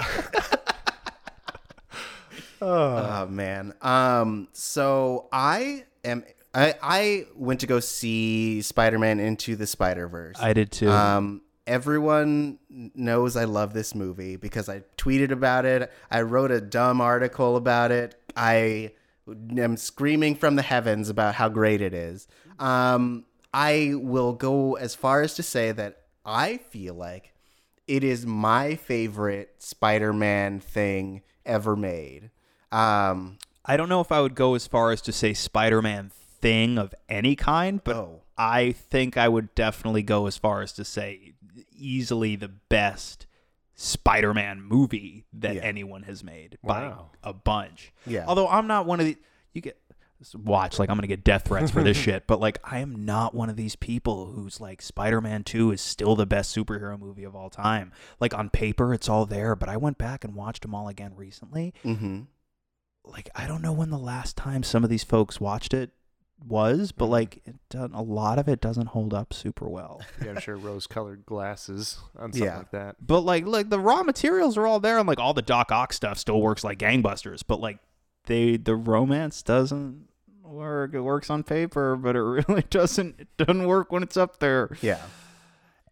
oh 2.61 3.27
man. 3.27 3.73
Um. 3.81 4.47
So 4.53 5.27
I 5.33 5.83
am. 6.05 6.23
I 6.53 6.75
I 6.81 7.25
went 7.35 7.59
to 7.61 7.67
go 7.67 7.81
see 7.81 8.61
Spider-Man 8.61 9.19
into 9.19 9.57
the 9.57 9.67
Spider-Verse. 9.67 10.37
I 10.39 10.53
did 10.53 10.71
too. 10.71 10.89
Um, 10.89 11.41
everyone 11.71 12.59
knows 12.69 13.37
I 13.37 13.45
love 13.45 13.73
this 13.73 13.95
movie 13.95 14.35
because 14.35 14.67
I 14.67 14.83
tweeted 14.97 15.31
about 15.31 15.63
it. 15.63 15.89
I 16.11 16.21
wrote 16.21 16.51
a 16.51 16.59
dumb 16.59 16.99
article 16.99 17.55
about 17.55 17.91
it. 17.91 18.15
I 18.35 18.91
am 19.57 19.77
screaming 19.77 20.35
from 20.35 20.57
the 20.57 20.63
heavens 20.63 21.07
about 21.07 21.35
how 21.35 21.47
great 21.47 21.81
it 21.81 21.93
is. 21.93 22.27
Um, 22.59 23.23
I 23.53 23.93
will 23.95 24.33
go 24.33 24.73
as 24.73 24.95
far 24.95 25.21
as 25.21 25.33
to 25.35 25.43
say 25.43 25.71
that 25.71 26.01
I 26.25 26.57
feel 26.57 26.93
like 26.93 27.33
it 27.87 28.03
is 28.03 28.25
my 28.25 28.75
favorite 28.75 29.55
Spider-Man 29.59 30.59
thing 30.59 31.21
ever 31.45 31.77
made. 31.77 32.31
Um, 32.73 33.37
I 33.65 33.77
don't 33.77 33.87
know 33.89 34.01
if 34.01 34.11
I 34.11 34.19
would 34.19 34.35
go 34.35 34.55
as 34.55 34.67
far 34.67 34.91
as 34.91 35.01
to 35.03 35.13
say 35.13 35.33
Spider-Man 35.33 36.11
thing 36.41 36.77
of 36.77 36.93
any 37.07 37.37
kind, 37.37 37.81
but 37.81 37.95
Oh. 37.95 38.21
I 38.37 38.73
think 38.73 39.15
I 39.15 39.29
would 39.29 39.55
definitely 39.55 40.03
go 40.03 40.27
as 40.27 40.35
far 40.37 40.61
as 40.61 40.73
to 40.73 40.83
say 40.83 41.33
easily 41.81 42.35
the 42.35 42.47
best 42.47 43.25
Spider-Man 43.75 44.61
movie 44.61 45.25
that 45.33 45.55
Yeah. 45.55 45.61
anyone 45.61 46.03
has 46.03 46.23
made 46.23 46.57
Wow. 46.61 47.09
by 47.23 47.29
a 47.29 47.33
bunch. 47.33 47.91
Yeah. 48.05 48.25
Although 48.27 48.47
I'm 48.47 48.67
not 48.67 48.85
one 48.85 48.99
of 48.99 49.05
the 49.05 49.17
you 49.53 49.61
get 49.61 49.77
watch 50.35 50.77
like 50.77 50.87
I'm 50.89 50.97
gonna 50.97 51.07
get 51.07 51.23
death 51.23 51.45
threats 51.47 51.71
for 51.71 51.81
this 51.81 51.97
shit, 52.05 52.27
but 52.27 52.39
like 52.39 52.59
I 52.63 52.77
am 52.79 53.05
not 53.05 53.33
one 53.33 53.49
of 53.49 53.55
these 53.55 53.75
people 53.75 54.27
who's 54.33 54.61
like 54.61 54.81
Spider-Man 54.83 55.43
2 55.43 55.71
is 55.71 55.81
still 55.81 56.15
the 56.15 56.27
best 56.27 56.55
superhero 56.55 56.99
movie 56.99 57.23
of 57.23 57.35
all 57.35 57.49
time. 57.49 57.91
Like 58.19 58.33
on 58.35 58.49
paper, 58.51 58.93
it's 58.93 59.09
all 59.09 59.25
there, 59.25 59.55
but 59.55 59.67
I 59.67 59.77
went 59.77 59.97
back 59.97 60.23
and 60.23 60.35
watched 60.35 60.61
them 60.61 60.75
all 60.75 60.87
again 60.87 61.13
recently 61.15 61.73
mhm. 61.83 62.27
like 63.03 63.29
I 63.35 63.47
don't 63.47 63.63
know 63.63 63.73
when 63.73 63.89
the 63.89 63.97
last 63.97 64.37
time 64.37 64.61
some 64.61 64.83
of 64.83 64.91
these 64.91 65.03
folks 65.03 65.41
watched 65.41 65.73
it 65.73 65.89
was, 66.45 66.91
but 66.91 67.05
mm-hmm. 67.05 67.11
like 67.13 67.41
it 67.45 67.55
doesn't, 67.69 67.93
a 67.93 68.01
lot 68.01 68.39
of 68.39 68.47
it 68.47 68.61
doesn't 68.61 68.87
hold 68.87 69.13
up 69.13 69.33
super 69.33 69.67
well. 69.67 70.01
Yeah, 70.23 70.31
I'm 70.31 70.39
sure 70.39 70.55
rose-colored 70.55 71.25
glasses 71.25 71.99
on 72.15 72.31
something 72.33 72.43
Yeah. 72.43 72.57
like 72.59 72.71
that. 72.71 72.95
But 73.01 73.21
like 73.21 73.45
like 73.45 73.69
the 73.69 73.79
raw 73.79 74.03
materials 74.03 74.57
are 74.57 74.67
all 74.67 74.79
there, 74.79 74.97
and 74.97 75.07
like 75.07 75.19
all 75.19 75.33
the 75.33 75.41
Doc 75.41 75.71
Ock 75.71 75.93
stuff 75.93 76.17
still 76.17 76.41
works 76.41 76.63
like 76.63 76.77
gangbusters. 76.79 77.41
But 77.45 77.59
like 77.59 77.79
they 78.25 78.57
the 78.57 78.75
romance 78.75 79.41
doesn't 79.41 80.07
work. 80.43 80.93
It 80.93 81.01
works 81.01 81.29
on 81.29 81.43
paper, 81.43 81.95
but 81.95 82.15
it 82.15 82.21
really 82.47 82.63
doesn't. 82.69 83.19
It 83.19 83.27
doesn't 83.37 83.65
work 83.65 83.91
when 83.91 84.03
it's 84.03 84.17
up 84.17 84.39
there. 84.39 84.77
Yeah. 84.81 85.01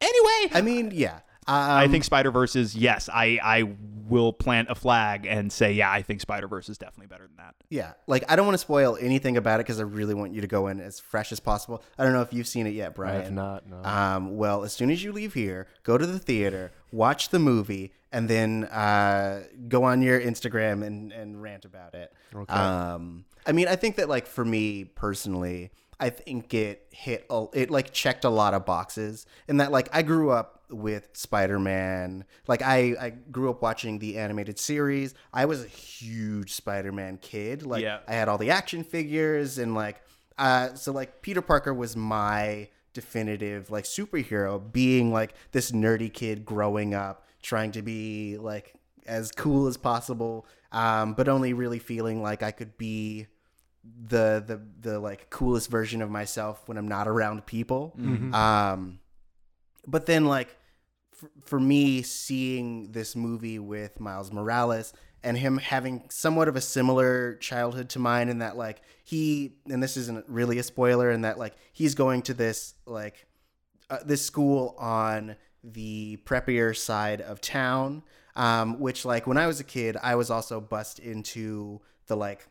Anyway, 0.01 0.51
I 0.53 0.61
mean, 0.61 0.91
yeah. 0.93 1.19
I 1.53 1.85
Um, 1.85 1.91
think 1.91 2.03
Spider 2.03 2.31
Verse 2.31 2.55
is 2.55 2.75
yes. 2.75 3.09
I 3.13 3.39
I 3.43 3.63
will 4.07 4.33
plant 4.33 4.69
a 4.71 4.75
flag 4.75 5.25
and 5.27 5.51
say 5.51 5.73
yeah. 5.73 5.91
I 5.91 6.01
think 6.01 6.21
Spider 6.21 6.47
Verse 6.47 6.67
is 6.69 6.77
definitely 6.77 7.07
better 7.07 7.27
than 7.27 7.37
that. 7.37 7.55
Yeah, 7.69 7.93
like 8.07 8.23
I 8.29 8.35
don't 8.35 8.45
want 8.45 8.55
to 8.55 8.59
spoil 8.59 8.97
anything 8.99 9.37
about 9.37 9.59
it 9.59 9.65
because 9.65 9.79
I 9.79 9.83
really 9.83 10.13
want 10.13 10.33
you 10.33 10.41
to 10.41 10.47
go 10.47 10.67
in 10.67 10.79
as 10.79 10.99
fresh 10.99 11.31
as 11.31 11.39
possible. 11.39 11.83
I 11.97 12.03
don't 12.03 12.13
know 12.13 12.21
if 12.21 12.33
you've 12.33 12.47
seen 12.47 12.65
it 12.67 12.73
yet, 12.73 12.95
Brian. 12.95 13.09
I 13.11 13.19
Brian. 13.19 13.25
have 13.25 13.33
not. 13.33 13.69
No. 13.69 13.83
Um, 13.89 14.37
well, 14.37 14.63
as 14.63 14.73
soon 14.73 14.89
as 14.91 15.03
you 15.03 15.11
leave 15.11 15.33
here, 15.33 15.67
go 15.83 15.97
to 15.97 16.05
the 16.07 16.19
theater, 16.19 16.71
watch 16.91 17.29
the 17.29 17.39
movie, 17.39 17.93
and 18.11 18.27
then 18.27 18.63
uh, 18.65 19.43
go 19.67 19.83
on 19.83 20.01
your 20.01 20.19
Instagram 20.19 20.83
and, 20.85 21.11
and 21.11 21.39
rant 21.41 21.65
about 21.65 21.93
it. 21.93 22.11
Okay. 22.35 22.51
Um, 22.53 23.25
I 23.45 23.51
mean, 23.51 23.67
I 23.67 23.75
think 23.75 23.95
that 23.97 24.09
like 24.09 24.25
for 24.27 24.43
me 24.45 24.85
personally, 24.85 25.71
I 25.99 26.09
think 26.09 26.53
it 26.53 26.87
hit 26.91 27.25
a, 27.29 27.45
it 27.53 27.69
like 27.69 27.91
checked 27.91 28.23
a 28.23 28.29
lot 28.29 28.53
of 28.53 28.65
boxes, 28.65 29.25
and 29.47 29.59
that 29.59 29.71
like 29.71 29.89
I 29.91 30.01
grew 30.01 30.31
up 30.31 30.63
with 30.69 31.09
Spider-Man. 31.13 32.25
Like 32.47 32.61
I 32.61 32.95
I 32.99 33.09
grew 33.09 33.49
up 33.49 33.61
watching 33.61 33.99
the 33.99 34.17
animated 34.17 34.59
series. 34.59 35.13
I 35.33 35.45
was 35.45 35.63
a 35.63 35.67
huge 35.67 36.53
Spider-Man 36.53 37.17
kid. 37.21 37.63
Like 37.65 37.83
Yeah. 37.83 37.99
I 38.07 38.13
had 38.13 38.29
all 38.29 38.37
the 38.37 38.51
action 38.51 38.83
figures 38.83 39.57
and 39.57 39.73
like 39.73 40.01
uh 40.37 40.75
so 40.75 40.91
like 40.91 41.21
Peter 41.21 41.41
Parker 41.41 41.73
was 41.73 41.95
my 41.95 42.69
definitive 42.93 43.69
like 43.69 43.83
superhero 43.83 44.61
being 44.71 45.11
like 45.11 45.33
this 45.51 45.71
nerdy 45.71 46.11
kid 46.11 46.45
growing 46.45 46.93
up 46.93 47.25
trying 47.41 47.71
to 47.71 47.81
be 47.81 48.37
like 48.37 48.73
as 49.05 49.31
cool 49.31 49.67
as 49.67 49.77
possible 49.77 50.45
um 50.71 51.13
but 51.13 51.27
only 51.27 51.53
really 51.53 51.79
feeling 51.79 52.21
like 52.21 52.41
I 52.41 52.51
could 52.51 52.77
be 52.77 53.27
the 54.07 54.43
the 54.45 54.61
the 54.81 54.99
like 54.99 55.29
coolest 55.29 55.69
version 55.69 56.01
of 56.01 56.09
myself 56.09 56.67
when 56.67 56.77
I'm 56.77 56.87
not 56.87 57.07
around 57.07 57.45
people. 57.45 57.93
Um 58.33 58.99
but 59.87 60.05
then 60.05 60.25
like 60.25 60.55
for, 61.11 61.29
for 61.45 61.59
me 61.59 62.01
seeing 62.01 62.91
this 62.91 63.15
movie 63.15 63.59
with 63.59 63.99
Miles 63.99 64.31
Morales 64.31 64.93
and 65.23 65.37
him 65.37 65.57
having 65.57 66.03
somewhat 66.09 66.47
of 66.47 66.55
a 66.55 66.61
similar 66.61 67.35
childhood 67.35 67.89
to 67.89 67.99
mine 67.99 68.29
in 68.29 68.39
that 68.39 68.55
like 68.55 68.81
he 69.03 69.53
and 69.69 69.83
this 69.83 69.97
isn't 69.97 70.25
really 70.27 70.59
a 70.59 70.63
spoiler 70.63 71.11
in 71.11 71.21
that 71.21 71.37
like 71.37 71.55
he's 71.73 71.95
going 71.95 72.21
to 72.23 72.33
this 72.33 72.75
like 72.85 73.27
uh, 73.89 73.97
this 74.05 74.23
school 74.23 74.75
on 74.77 75.35
the 75.63 76.17
preppier 76.25 76.75
side 76.75 77.21
of 77.21 77.41
town 77.41 78.01
um, 78.35 78.79
which 78.79 79.03
like 79.03 79.27
when 79.27 79.37
i 79.37 79.45
was 79.47 79.59
a 79.59 79.63
kid 79.63 79.97
i 80.01 80.15
was 80.15 80.29
also 80.29 80.61
bussed 80.61 80.99
into 80.99 81.81
the 82.09 82.17
like 82.17 82.45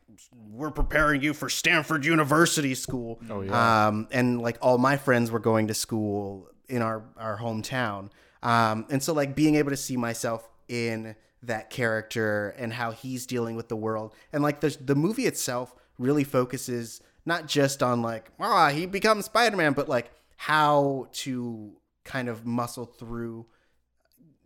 we're 0.50 0.70
preparing 0.70 1.20
you 1.20 1.34
for 1.34 1.50
stanford 1.50 2.04
university 2.06 2.74
school. 2.74 3.20
Oh, 3.28 3.42
yeah. 3.42 3.88
um, 3.88 4.08
and 4.10 4.40
like 4.40 4.56
all 4.62 4.78
my 4.78 4.96
friends 4.96 5.30
were 5.30 5.38
going 5.38 5.68
to 5.68 5.74
school 5.74 6.48
in 6.68 6.80
our 6.80 7.04
our 7.18 7.38
hometown. 7.38 8.08
Um, 8.42 8.86
and 8.88 9.02
so 9.02 9.12
like 9.12 9.34
being 9.34 9.56
able 9.56 9.70
to 9.70 9.76
see 9.76 9.96
myself 9.96 10.48
in 10.68 11.14
that 11.42 11.70
character 11.70 12.54
and 12.58 12.72
how 12.72 12.92
he's 12.92 13.26
dealing 13.26 13.56
with 13.56 13.68
the 13.68 13.76
world. 13.76 14.14
And 14.32 14.42
like 14.42 14.60
the 14.60 14.76
the 14.80 14.94
movie 14.94 15.26
itself 15.26 15.74
really 15.98 16.24
focuses 16.24 17.02
not 17.26 17.46
just 17.46 17.82
on 17.82 18.00
like 18.00 18.30
ah 18.40 18.70
he 18.70 18.86
becomes 18.86 19.26
spider-man 19.26 19.72
but 19.74 19.88
like 19.88 20.10
how 20.36 21.08
to 21.12 21.72
kind 22.04 22.28
of 22.28 22.46
muscle 22.46 22.86
through 22.86 23.44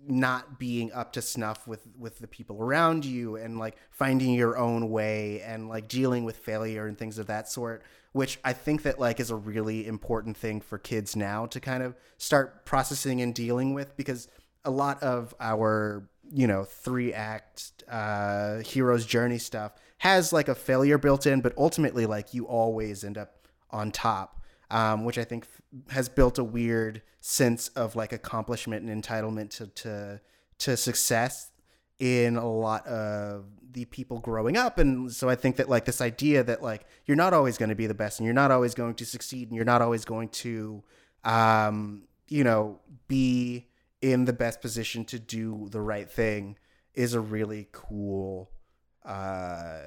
not 0.09 0.59
being 0.59 0.93
up 0.93 1.13
to 1.13 1.23
snuff 1.23 1.67
with 1.67 1.87
with 1.99 2.19
the 2.19 2.27
people 2.27 2.61
around 2.61 3.05
you 3.05 3.37
and 3.37 3.59
like 3.59 3.77
finding 3.91 4.35
your 4.35 4.57
own 4.57 4.91
way 4.91 5.41
and 5.43 5.69
like 5.69 5.89
dealing 5.89 6.25
with 6.25 6.37
failure 6.37 6.87
and 6.87 6.99
things 6.99 7.19
of 7.19 7.27
that 7.27 7.49
sort 7.49 7.83
which 8.13 8.39
i 8.45 8.53
think 8.53 8.83
that 8.83 8.99
like 8.99 9.21
is 9.21 9.31
a 9.31 9.37
really 9.37 9.87
important 9.87 10.37
thing 10.37 10.61
for 10.61 10.77
kids 10.79 11.15
now 11.15 11.47
to 11.47 11.61
kind 11.61 11.83
of 11.83 11.95
start 12.19 12.65
processing 12.65 13.21
and 13.21 13.35
dealing 13.35 13.75
with 13.75 13.97
because 13.97 14.29
a 14.65 14.71
lot 14.71 15.01
of 15.03 15.35
our 15.39 16.09
you 16.33 16.47
know 16.47 16.65
three 16.65 17.13
act 17.13 17.85
uh 17.89 18.59
hero's 18.59 19.07
journey 19.07 19.39
stuff 19.39 19.73
has 19.99 20.33
like 20.33 20.49
a 20.49 20.55
failure 20.55 20.99
built 20.99 21.27
in 21.27 21.41
but 21.41 21.53
ultimately 21.57 22.07
like 22.07 22.35
you 22.35 22.45
always 22.45 23.05
end 23.05 23.17
up 23.17 23.47
on 23.71 23.93
top 23.93 24.43
um, 24.73 25.05
which 25.05 25.19
I 25.19 25.25
think 25.25 25.45
f- 25.45 25.93
has 25.95 26.09
built 26.09 26.39
a 26.39 26.45
weird 26.45 27.03
sense 27.25 27.69
of 27.69 27.95
like 27.95 28.13
accomplishment 28.13 28.85
and 28.85 29.03
entitlement 29.03 29.49
to 29.49 29.69
to 29.69 30.21
to 30.59 30.77
success 30.77 31.53
in 32.01 32.37
a 32.37 32.51
lot 32.51 32.85
of 32.87 33.45
the 33.71 33.85
people 33.87 34.19
growing 34.19 34.57
up 34.57 34.77
and 34.77 35.13
so 35.13 35.29
I 35.29 35.37
think 35.37 35.55
that 35.57 35.69
like 35.69 35.85
this 35.85 36.01
idea 36.01 36.43
that 36.43 36.65
like 36.65 36.85
you're 37.07 37.17
not 37.17 37.33
always 37.33 37.57
going 37.57 37.69
to 37.69 37.77
be 37.77 37.87
the 37.87 37.95
best 37.95 38.19
and 38.19 38.25
you're 38.27 38.35
not 38.35 38.51
always 38.51 38.75
going 38.75 38.95
to 38.95 39.07
succeed 39.07 39.49
and 39.49 39.57
you're 39.57 39.65
not 39.65 39.81
always 39.81 40.05
going 40.05 40.31
to 40.31 40.83
um 41.25 42.03
you 42.27 42.43
know 42.43 42.81
be 43.07 43.69
in 44.01 44.25
the 44.25 44.33
best 44.33 44.61
position 44.61 45.05
to 45.05 45.19
do 45.21 45.69
the 45.71 45.81
right 45.81 46.11
thing 46.11 46.59
is 46.93 47.15
a 47.15 47.21
really 47.21 47.69
cool 47.71 48.51
uh 49.05 49.79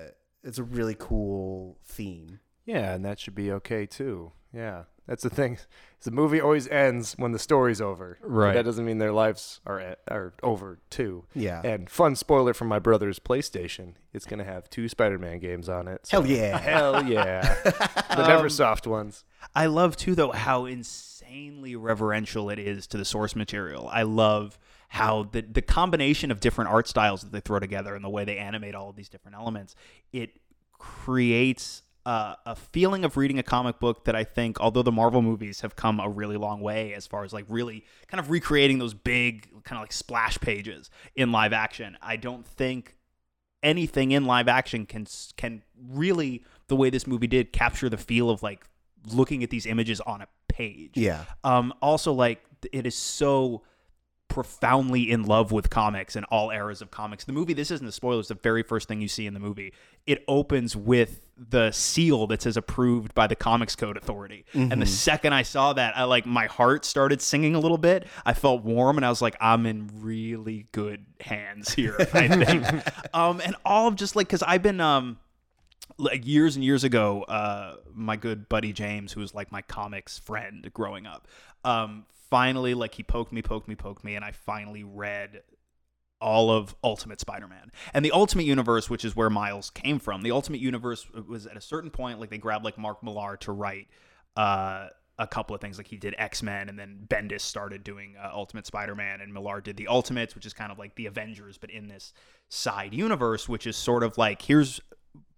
it's 0.41 0.57
a 0.57 0.63
really 0.63 0.95
cool 0.97 1.77
theme 1.83 2.39
Yeah, 2.65 2.95
and 2.95 3.05
that 3.05 3.19
should 3.19 3.35
be 3.35 3.51
okay 3.51 3.85
too. 3.85 4.31
Yeah, 4.55 4.83
that's 5.07 5.23
the 5.23 5.29
thing. 5.29 5.57
The 6.03 6.11
movie 6.11 6.39
always 6.39 6.67
ends 6.67 7.15
when 7.17 7.31
the 7.31 7.39
story's 7.39 7.81
over. 7.81 8.19
But 8.21 8.29
Right. 8.29 8.53
that 8.53 8.63
doesn't 8.63 8.85
mean 8.85 8.99
their 8.99 9.11
lives 9.11 9.59
are 9.65 9.95
are 10.07 10.33
over 10.43 10.77
too. 10.91 11.25
yeah 11.33 11.61
And 11.63 11.89
fun 11.89 12.15
spoiler 12.15 12.53
from 12.53 12.67
my 12.67 12.77
brother's 12.77 13.17
PlayStation: 13.17 13.95
it's 14.13 14.27
gonna 14.27 14.43
have 14.43 14.69
two 14.69 14.87
Spider-Man 14.87 15.39
games 15.39 15.67
on 15.67 15.87
it. 15.87 16.05
So 16.05 16.21
hell 16.21 16.29
yeah 16.29 16.57
hell 16.71 17.03
yeah, 17.07 17.41
the 17.63 18.23
um, 18.23 18.29
NeverSoft 18.29 18.85
ones. 18.85 19.23
I 19.55 19.65
love 19.65 19.97
too 19.97 20.13
though 20.13 20.31
how 20.31 20.65
insanely 20.65 21.75
reverential 21.75 22.51
it 22.51 22.59
is 22.59 22.85
to 22.87 22.97
the 22.99 23.05
source 23.05 23.35
material. 23.35 23.89
I 23.91 24.03
love 24.03 24.59
how 24.89 25.23
the 25.23 25.41
the 25.41 25.63
combination 25.63 26.29
of 26.29 26.39
different 26.39 26.69
art 26.69 26.87
styles 26.87 27.21
that 27.21 27.31
they 27.31 27.39
throw 27.39 27.57
together 27.59 27.95
and 27.95 28.05
the 28.05 28.09
way 28.11 28.25
they 28.25 28.37
animate 28.37 28.75
all 28.75 28.89
of 28.91 28.95
these 28.95 29.09
different 29.09 29.37
elements, 29.37 29.73
it 30.13 30.39
creates 30.77 31.81
uh, 32.05 32.35
a 32.45 32.55
feeling 32.55 33.03
of 33.03 33.17
reading 33.17 33.39
a 33.39 33.43
comic 33.43 33.79
book 33.79 34.05
that 34.05 34.15
I 34.15 34.23
think, 34.23 34.59
although 34.59 34.83
the 34.83 34.91
Marvel 34.91 35.21
movies 35.21 35.61
have 35.61 35.75
come 35.75 35.99
a 35.99 36.07
really 36.07 36.37
long 36.37 36.61
way 36.61 36.93
as 36.93 37.07
far 37.07 37.23
as 37.23 37.33
like 37.33 37.45
really 37.47 37.83
kind 38.07 38.19
of 38.19 38.29
recreating 38.29 38.77
those 38.77 38.93
big 38.93 39.49
kind 39.63 39.77
of 39.77 39.83
like 39.83 39.93
splash 39.93 40.39
pages 40.39 40.89
in 41.15 41.31
live 41.31 41.53
action, 41.53 41.97
I 42.01 42.17
don't 42.17 42.45
think 42.45 42.95
anything 43.63 44.11
in 44.11 44.25
live 44.25 44.47
action 44.47 44.85
can 44.85 45.07
can 45.37 45.63
really 45.89 46.43
the 46.67 46.75
way 46.75 46.89
this 46.91 47.07
movie 47.07 47.27
did 47.27 47.51
capture 47.51 47.89
the 47.89 47.97
feel 47.97 48.29
of 48.29 48.43
like 48.43 48.67
looking 49.11 49.43
at 49.43 49.49
these 49.49 49.65
images 49.65 49.99
on 50.01 50.21
a 50.21 50.27
page. 50.47 50.91
yeah 50.95 51.25
Um 51.43 51.73
also 51.81 52.13
like 52.13 52.43
it 52.71 52.85
is 52.85 52.95
so 52.95 53.63
profoundly 54.35 55.09
in 55.09 55.23
love 55.23 55.53
with 55.53 55.69
comics 55.69 56.17
and 56.17 56.25
all 56.25 56.51
eras 56.51 56.81
of 56.81 56.91
comics. 56.91 57.23
The 57.23 57.31
movie 57.31 57.53
this 57.53 57.71
isn't 57.71 57.87
a 57.87 57.91
spoiler, 57.91 58.19
it's 58.19 58.27
the 58.27 58.35
very 58.35 58.63
first 58.63 58.85
thing 58.89 58.99
you 58.99 59.07
see 59.07 59.25
in 59.25 59.33
the 59.33 59.39
movie. 59.39 59.71
It 60.05 60.25
opens 60.27 60.75
with 60.75 61.21
the 61.37 61.71
seal 61.71 62.27
that 62.27 62.41
says 62.41 62.57
approved 62.57 63.15
by 63.15 63.27
the 63.27 63.35
Comics 63.35 63.77
Code 63.77 63.95
Authority. 63.95 64.43
And 64.53 64.81
the 64.81 64.85
second 64.85 65.31
I 65.33 65.43
saw 65.43 65.71
that, 65.71 65.95
I 65.97 66.03
like 66.03 66.25
my 66.25 66.47
heart 66.47 66.83
started 66.83 67.21
singing 67.21 67.55
a 67.55 67.59
little 67.59 67.77
bit. 67.77 68.07
I 68.25 68.33
felt 68.33 68.61
warm 68.63 68.97
and 68.97 69.05
I 69.05 69.09
was 69.09 69.21
like 69.21 69.37
I'm 69.39 69.65
in 69.65 69.89
really 69.93 70.67
good 70.73 71.05
hands 71.21 71.73
here, 71.73 71.95
I 72.13 72.27
think. 72.27 73.15
um 73.15 73.39
and 73.41 73.55
all 73.63 73.87
of 73.87 73.95
just 73.95 74.17
like 74.17 74.27
cuz 74.27 74.43
I've 74.43 74.61
been 74.63 74.81
um 74.81 75.17
like 75.97 76.27
years 76.27 76.57
and 76.57 76.65
years 76.65 76.83
ago, 76.83 77.23
uh, 77.23 77.77
my 77.93 78.17
good 78.17 78.49
buddy 78.49 78.73
James, 78.73 79.13
who 79.13 79.21
was 79.21 79.33
like 79.33 79.49
my 79.53 79.61
comics 79.61 80.19
friend 80.19 80.69
growing 80.73 81.05
up, 81.05 81.25
um, 81.63 82.05
finally 82.29 82.73
like 82.73 82.95
he 82.95 83.03
poked 83.03 83.31
me, 83.31 83.41
poked 83.41 83.67
me, 83.67 83.75
poked 83.75 84.03
me, 84.03 84.15
and 84.15 84.23
I 84.23 84.31
finally 84.31 84.83
read 84.83 85.41
all 86.21 86.49
of 86.49 86.75
Ultimate 86.83 87.19
Spider-Man 87.19 87.71
and 87.93 88.03
the 88.03 88.11
Ultimate 88.11 88.45
Universe, 88.45 88.89
which 88.89 89.05
is 89.05 89.15
where 89.15 89.29
Miles 89.29 89.69
came 89.69 89.99
from. 89.99 90.21
The 90.21 90.31
Ultimate 90.31 90.61
Universe 90.61 91.07
was 91.11 91.45
at 91.45 91.57
a 91.57 91.61
certain 91.61 91.89
point 91.89 92.19
like 92.19 92.29
they 92.29 92.37
grabbed 92.37 92.65
like 92.65 92.77
Mark 92.77 93.03
Millar 93.03 93.37
to 93.37 93.51
write. 93.51 93.87
Uh, 94.35 94.87
a 95.17 95.25
couple 95.25 95.55
of 95.55 95.61
things 95.61 95.77
like 95.77 95.87
he 95.87 95.95
did 95.95 96.13
X-Men 96.17 96.67
and 96.67 96.77
then 96.77 96.99
Bendis 97.07 97.39
started 97.39 97.85
doing 97.85 98.15
uh, 98.21 98.31
Ultimate 98.33 98.65
Spider-Man 98.65 99.21
and 99.21 99.33
Millar 99.33 99.61
did 99.61 99.77
the 99.77 99.87
Ultimates 99.87 100.35
which 100.35 100.45
is 100.45 100.53
kind 100.53 100.73
of 100.73 100.77
like 100.77 100.95
the 100.95 101.05
Avengers 101.05 101.57
but 101.57 101.69
in 101.69 101.87
this 101.87 102.11
side 102.49 102.93
universe 102.93 103.47
which 103.47 103.65
is 103.65 103.77
sort 103.77 104.03
of 104.03 104.17
like 104.17 104.41
here's 104.41 104.81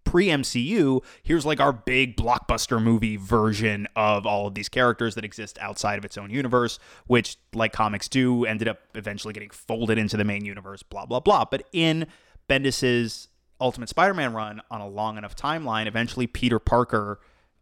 pre 0.07 0.27
MCU, 0.27 1.03
here's 1.21 1.45
like 1.45 1.59
our 1.59 1.73
big 1.73 2.15
blockbuster 2.15 2.81
movie 2.81 3.17
version 3.17 3.87
of 3.95 4.25
all 4.25 4.47
of 4.47 4.53
these 4.53 4.69
characters 4.69 5.15
that 5.15 5.25
exist 5.25 5.57
outside 5.59 5.97
of 5.97 6.05
its 6.05 6.17
own 6.17 6.29
universe, 6.29 6.79
which, 7.07 7.37
like 7.53 7.73
comics 7.73 8.07
do, 8.07 8.45
ended 8.45 8.69
up 8.69 8.79
eventually 8.95 9.33
getting 9.33 9.49
folded 9.49 9.97
into 9.97 10.15
the 10.15 10.23
main 10.23 10.45
universe, 10.45 10.81
blah, 10.81 11.05
blah, 11.05 11.19
blah. 11.19 11.43
But 11.43 11.67
in 11.73 12.07
Bendis's 12.49 13.27
Ultimate 13.59 13.89
Spider 13.89 14.13
Man 14.13 14.33
run 14.33 14.61
on 14.71 14.79
a 14.79 14.87
long 14.87 15.17
enough 15.17 15.35
timeline, 15.35 15.87
eventually 15.87 16.27
Peter 16.27 16.59
Parker. 16.59 17.19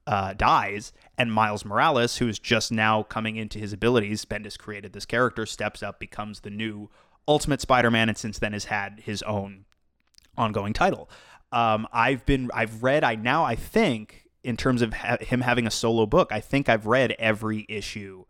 Uh, 0.08 0.36
dies 0.36 0.94
and 1.18 1.34
Miles 1.34 1.66
Morales, 1.66 2.18
who's 2.18 2.38
just 2.38 2.72
now 2.72 3.02
coming 3.02 3.38
into 3.38 3.58
his 3.58 3.74
abilities, 3.74 4.24
Bendis 4.24 4.56
created 4.56 4.94
this 4.94 5.04
character, 5.04 5.48
steps 5.48 5.82
up, 5.82 6.00
becomes 6.00 6.42
the 6.42 6.52
new 6.52 6.92
Ultimate 7.28 7.60
Spider-Man, 7.60 8.10
and 8.10 8.16
since 8.16 8.38
then 8.38 8.54
has 8.54 8.66
had 8.66 9.02
his 9.04 9.24
own 9.24 9.66
ongoing 10.38 10.74
title. 10.74 11.10
Um, 11.56 11.88
I've 11.94 12.26
been, 12.26 12.52
I've 12.54 12.84
read, 12.84 13.04
I 13.04 13.16
now, 13.16 13.46
I 13.46 13.56
think, 13.56 14.26
in 14.44 14.58
terms 14.58 14.82
of 14.82 14.94
ha- 14.94 15.18
him 15.22 15.42
having 15.42 15.66
a 15.66 15.72
solo 15.72 16.06
book, 16.06 16.28
I 16.32 16.42
think 16.42 16.68
I've 16.68 16.86
read 16.86 17.16
every 17.18 17.66
issue 17.70 18.26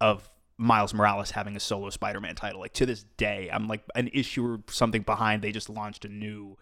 of 0.00 0.28
Miles 0.58 0.92
Morales 0.92 1.30
having 1.30 1.54
a 1.54 1.60
solo 1.60 1.90
Spider-Man 1.90 2.34
title. 2.34 2.60
Like 2.60 2.72
to 2.74 2.84
this 2.84 3.04
day, 3.16 3.48
I'm 3.52 3.68
like 3.68 3.82
an 3.94 4.08
issue 4.12 4.44
or 4.44 4.58
something 4.68 5.02
behind. 5.02 5.42
They 5.42 5.52
just 5.52 5.70
launched 5.70 6.04
a 6.04 6.08
new 6.08 6.56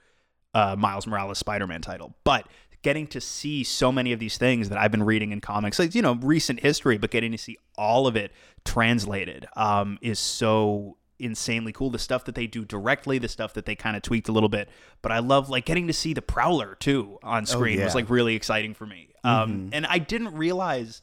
uh, 0.52 0.76
Miles 0.76 1.06
Morales 1.06 1.38
Spider-Man 1.38 1.80
title, 1.80 2.14
but 2.22 2.46
getting 2.82 3.06
to 3.06 3.20
see 3.20 3.64
so 3.64 3.90
many 3.90 4.12
of 4.12 4.20
these 4.20 4.36
things 4.36 4.68
that 4.68 4.76
I've 4.76 4.90
been 4.90 5.04
reading 5.04 5.32
in 5.32 5.40
comics, 5.40 5.78
like 5.78 5.94
you 5.94 6.02
know, 6.02 6.16
recent 6.16 6.60
history, 6.60 6.98
but 6.98 7.10
getting 7.10 7.32
to 7.32 7.38
see 7.38 7.56
all 7.78 8.06
of 8.06 8.14
it 8.14 8.30
translated 8.64 9.46
um, 9.56 9.98
is 10.02 10.18
so 10.18 10.98
insanely 11.18 11.72
cool. 11.72 11.90
The 11.90 11.98
stuff 11.98 12.24
that 12.24 12.34
they 12.34 12.46
do 12.46 12.64
directly, 12.64 13.18
the 13.18 13.28
stuff 13.28 13.54
that 13.54 13.66
they 13.66 13.74
kind 13.74 13.96
of 13.96 14.02
tweaked 14.02 14.28
a 14.28 14.32
little 14.32 14.48
bit, 14.48 14.68
but 15.02 15.12
I 15.12 15.20
love 15.20 15.48
like 15.48 15.64
getting 15.64 15.86
to 15.86 15.92
see 15.92 16.14
the 16.14 16.22
Prowler 16.22 16.74
too 16.74 17.18
on 17.22 17.46
screen 17.46 17.78
yeah. 17.78 17.84
was 17.84 17.94
like 17.94 18.10
really 18.10 18.34
exciting 18.34 18.74
for 18.74 18.86
me. 18.86 19.08
Um, 19.22 19.70
and 19.72 19.86
I 19.86 19.98
didn't 19.98 20.34
realize 20.34 21.00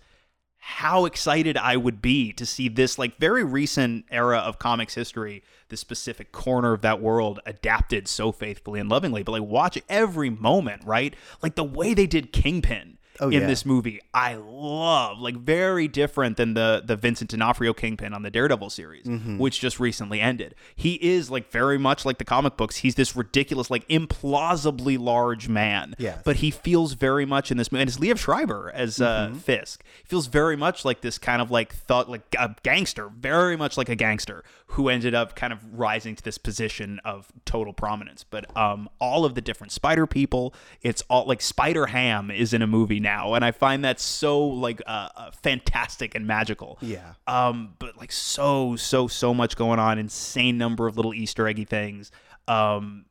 how 0.63 1.05
excited 1.05 1.57
I 1.57 1.75
would 1.75 2.03
be 2.03 2.31
to 2.33 2.45
see 2.45 2.69
this 2.69 2.99
like 2.99 3.17
very 3.17 3.43
recent 3.43 4.05
era 4.11 4.37
of 4.37 4.59
comics 4.59 4.93
history, 4.93 5.43
the 5.69 5.77
specific 5.77 6.31
corner 6.31 6.73
of 6.73 6.81
that 6.81 7.01
world 7.01 7.39
adapted 7.47 8.07
so 8.07 8.31
faithfully 8.31 8.79
and 8.79 8.87
lovingly. 8.87 9.23
But 9.23 9.31
like 9.31 9.41
watch 9.41 9.81
every 9.89 10.29
moment, 10.29 10.83
right? 10.85 11.15
Like 11.41 11.55
the 11.55 11.63
way 11.63 11.95
they 11.95 12.05
did 12.05 12.31
Kingpin 12.31 12.99
Oh, 13.21 13.27
in 13.29 13.41
yeah. 13.41 13.47
this 13.47 13.65
movie, 13.65 14.01
I 14.13 14.33
love. 14.35 15.19
Like 15.19 15.35
very 15.37 15.87
different 15.87 16.37
than 16.37 16.55
the 16.55 16.81
the 16.83 16.95
Vincent 16.95 17.29
D'Onofrio 17.29 17.73
Kingpin 17.73 18.13
on 18.13 18.23
the 18.23 18.31
Daredevil 18.31 18.69
series, 18.71 19.05
Mm-hmm. 19.05 19.37
which 19.37 19.59
just 19.59 19.79
recently 19.79 20.19
ended. 20.19 20.55
He 20.75 20.95
is 20.95 21.29
like 21.29 21.49
very 21.51 21.77
much 21.77 22.03
like 22.05 22.17
the 22.17 22.25
comic 22.25 22.57
books. 22.57 22.77
He's 22.77 22.95
this 22.95 23.15
ridiculous, 23.15 23.69
like 23.69 23.87
implausibly 23.87 24.97
large 24.99 25.47
man. 25.49 25.95
Yes. 25.97 26.21
But 26.23 26.37
he 26.37 26.51
feels 26.51 26.93
very 26.93 27.25
much 27.25 27.51
in 27.51 27.57
this 27.57 27.71
movie, 27.71 27.81
and 27.81 27.89
it's 27.89 27.99
Liev 27.99 28.17
Schreiber 28.17 28.71
as 28.73 28.99
uh, 28.99 29.11
Mm-hmm. 29.29 29.37
Fisk. 29.39 29.83
He 29.97 30.03
feels 30.07 30.27
very 30.27 30.55
much 30.55 30.83
like 30.85 31.01
this 31.01 31.17
kind 31.17 31.41
of 31.41 31.51
like 31.51 31.73
thought, 31.73 32.09
like 32.09 32.23
a 32.39 32.55
gangster, 32.63 33.09
very 33.15 33.55
much 33.55 33.77
like 33.77 33.89
a 33.89 33.95
gangster 33.95 34.43
who 34.67 34.87
ended 34.89 35.13
up 35.13 35.35
kind 35.35 35.51
of 35.51 35.59
rising 35.77 36.15
to 36.15 36.23
this 36.23 36.37
position 36.37 36.99
of 37.03 37.27
total 37.45 37.73
prominence. 37.73 38.23
But 38.23 38.55
um, 38.57 38.89
all 38.99 39.25
of 39.25 39.35
the 39.35 39.41
different 39.41 39.73
Spider 39.73 40.07
people, 40.07 40.53
it's 40.81 41.03
all 41.09 41.25
like 41.27 41.41
Spider 41.41 41.87
Ham 41.87 42.31
is 42.31 42.53
in 42.53 42.61
a 42.61 42.67
movie 42.67 42.99
now, 43.01 43.10
and 43.35 43.43
I 43.45 43.51
find 43.51 43.83
that 43.85 43.99
so 43.99 44.39
like 44.45 44.81
uh, 44.85 45.09
uh, 45.15 45.31
fantastic 45.43 46.15
and 46.15 46.25
magical. 46.25 46.77
Yeah. 46.81 47.13
Um, 47.27 47.75
but 47.79 47.97
like 47.97 48.11
so 48.11 48.75
so 48.75 49.07
so 49.07 49.33
much 49.33 49.55
going 49.55 49.79
on, 49.79 49.97
insane 49.99 50.57
number 50.57 50.87
of 50.87 50.95
little 50.97 51.13
Easter 51.13 51.47
eggy 51.47 51.65
things. 51.65 52.11
Um, 52.47 53.05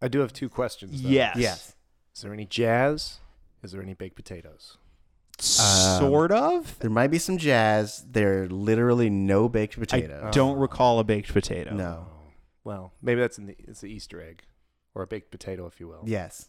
I 0.00 0.08
do 0.08 0.20
have 0.20 0.32
two 0.32 0.48
questions. 0.48 1.02
Though. 1.02 1.08
yes, 1.08 1.36
Yes. 1.36 1.74
Is 2.14 2.22
there 2.22 2.32
any 2.32 2.46
jazz? 2.46 3.18
Is 3.62 3.72
there 3.72 3.82
any 3.82 3.94
baked 3.94 4.16
potatoes? 4.16 4.78
sort 5.38 6.32
of. 6.32 6.78
There 6.78 6.90
might 6.90 7.08
be 7.08 7.18
some 7.18 7.36
jazz. 7.36 8.04
There 8.10 8.44
are 8.44 8.48
literally 8.48 9.10
no 9.10 9.48
baked 9.48 9.78
potatoes. 9.78 10.10
I 10.10 10.16
potato. 10.16 10.30
don't 10.32 10.58
recall 10.58 10.98
a 10.98 11.04
baked 11.04 11.32
potato. 11.32 11.74
no. 11.74 12.06
Well, 12.64 12.92
maybe 13.00 13.20
that's 13.20 13.38
in 13.38 13.46
the 13.46 13.56
it's 13.58 13.82
the 13.82 13.86
Easter 13.86 14.20
egg, 14.20 14.42
or 14.94 15.02
a 15.02 15.06
baked 15.06 15.30
potato, 15.30 15.66
if 15.66 15.78
you 15.78 15.86
will. 15.86 16.02
Yes. 16.04 16.48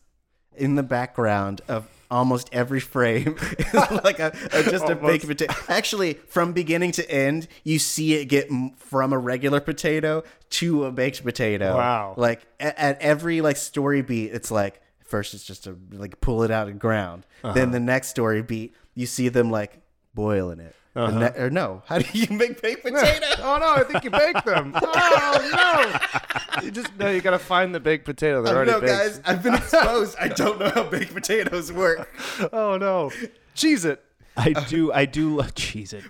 In 0.55 0.75
the 0.75 0.83
background 0.83 1.61
of 1.67 1.87
almost 2.09 2.49
every 2.51 2.79
frame 2.79 3.35
is 3.59 3.73
like 3.73 4.19
a, 4.19 4.33
a 4.53 4.63
just 4.63 4.89
a 4.89 4.95
baked 4.95 5.27
potato. 5.27 5.53
Actually, 5.67 6.13
from 6.13 6.53
beginning 6.53 6.91
to 6.93 7.11
end, 7.11 7.47
you 7.63 7.79
see 7.79 8.15
it 8.15 8.25
get 8.25 8.49
m- 8.49 8.71
from 8.77 9.13
a 9.13 9.17
regular 9.17 9.59
potato 9.59 10.23
to 10.51 10.85
a 10.85 10.91
baked 10.91 11.23
potato. 11.23 11.75
Wow. 11.75 12.13
Like 12.17 12.41
at, 12.59 12.77
at 12.77 13.01
every 13.01 13.41
like 13.41 13.57
story 13.57 14.01
beat, 14.01 14.31
it's 14.31 14.51
like 14.51 14.81
first 15.03 15.33
it's 15.33 15.43
just 15.43 15.65
to 15.65 15.77
like 15.91 16.19
pull 16.21 16.43
it 16.43 16.51
out 16.51 16.67
of 16.67 16.79
ground. 16.79 17.25
Uh-huh. 17.43 17.53
Then 17.53 17.71
the 17.71 17.79
next 17.79 18.09
story 18.09 18.41
beat, 18.41 18.75
you 18.95 19.05
see 19.05 19.29
them 19.29 19.51
like 19.51 19.79
boiling 20.13 20.59
it. 20.59 20.75
The 20.93 21.03
uh-huh. 21.03 21.19
ne- 21.19 21.39
or 21.39 21.49
no, 21.51 21.83
how 21.85 21.99
do 21.99 22.07
you 22.11 22.35
make 22.35 22.59
baked 22.59 22.83
potato? 22.83 23.27
oh 23.39 23.59
no, 23.59 23.71
I 23.73 23.83
think 23.83 24.03
you 24.03 24.09
baked 24.09 24.45
them. 24.45 24.73
oh 24.81 25.51
no! 25.53 25.96
You 26.63 26.71
just 26.71 26.95
no, 26.97 27.09
you 27.11 27.21
gotta 27.21 27.37
find 27.39 27.73
the 27.73 27.79
baked 27.79 28.03
potato. 28.05 28.41
They're 28.41 28.55
already 28.55 28.71
no, 28.71 28.79
baked. 28.81 28.91
guys, 28.91 29.21
I've 29.25 29.43
been 29.43 29.53
exposed. 29.53 30.17
I 30.19 30.27
don't 30.29 30.59
know 30.59 30.69
how 30.69 30.83
baked 30.83 31.13
potatoes 31.13 31.71
work. 31.71 32.09
Oh 32.51 32.77
no, 32.77 33.11
cheese 33.53 33.85
it. 33.85 34.03
I 34.35 34.53
do. 34.53 34.91
I 34.91 35.05
do 35.05 35.35
love 35.35 35.53
cheese. 35.55 35.93
It 35.93 36.03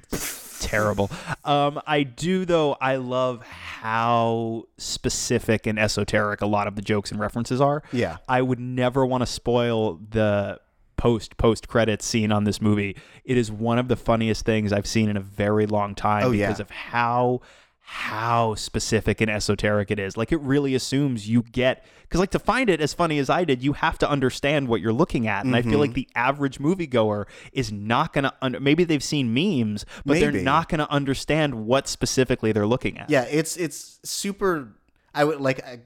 terrible. 0.61 1.09
Um, 1.43 1.81
I 1.85 2.03
do 2.03 2.45
though. 2.45 2.77
I 2.79 2.95
love 2.95 3.43
how 3.43 4.63
specific 4.77 5.67
and 5.67 5.77
esoteric 5.77 6.41
a 6.41 6.47
lot 6.47 6.67
of 6.67 6.75
the 6.75 6.81
jokes 6.81 7.11
and 7.11 7.19
references 7.19 7.59
are. 7.61 7.83
Yeah. 7.91 8.17
I 8.27 8.41
would 8.41 8.59
never 8.59 9.05
want 9.05 9.21
to 9.21 9.27
spoil 9.27 9.99
the 10.09 10.59
post 10.95 11.37
post 11.37 11.67
credits 11.67 12.05
scene 12.05 12.31
on 12.31 12.43
this 12.45 12.61
movie. 12.61 12.95
It 13.25 13.37
is 13.37 13.51
one 13.51 13.77
of 13.79 13.87
the 13.87 13.95
funniest 13.95 14.45
things 14.45 14.73
I've 14.73 14.87
seen 14.87 15.09
in 15.09 15.17
a 15.17 15.21
very 15.21 15.65
long 15.67 15.93
time 15.93 16.23
Oh, 16.25 16.31
yeah. 16.31 16.47
because 16.47 16.59
of 16.59 16.69
how 16.71 17.41
how 17.89 18.53
specific 18.55 19.21
and 19.21 19.31
esoteric 19.31 19.89
it 19.89 19.97
is. 19.97 20.17
Like 20.17 20.33
it 20.33 20.41
really 20.41 20.75
assumes 20.75 21.29
you 21.29 21.41
get 21.41 21.85
because 22.01 22.19
like 22.19 22.31
to 22.31 22.39
find 22.39 22.69
it 22.69 22.81
as 22.81 22.93
funny 22.93 23.17
as 23.17 23.29
I 23.29 23.45
did, 23.45 23.63
you 23.63 23.71
have 23.73 23.97
to 23.99 24.09
understand 24.09 24.67
what 24.67 24.81
you're 24.81 24.91
looking 24.91 25.25
at. 25.25 25.45
And 25.45 25.55
I 25.55 25.61
Mm-hmm. 25.61 25.69
feel 25.69 25.79
like 25.79 25.93
the 25.93 26.05
average 26.13 26.59
moviegoer 26.59 27.27
is 27.53 27.71
not 27.71 28.11
gonna 28.11 28.33
under 28.41 28.59
maybe 28.59 28.83
they've 28.83 29.01
seen 29.01 29.33
memes, 29.33 29.85
but 30.05 30.19
they're 30.19 30.33
not 30.33 30.67
gonna 30.67 30.87
understand 30.89 31.65
what 31.65 31.87
specifically 31.87 32.51
they're 32.51 32.67
looking 32.67 32.97
at. 32.97 33.09
Yeah, 33.09 33.23
it's 33.23 33.55
it's 33.55 34.01
super. 34.03 34.73
I 35.15 35.23
would 35.23 35.39
like. 35.39 35.65
I, 35.65 35.79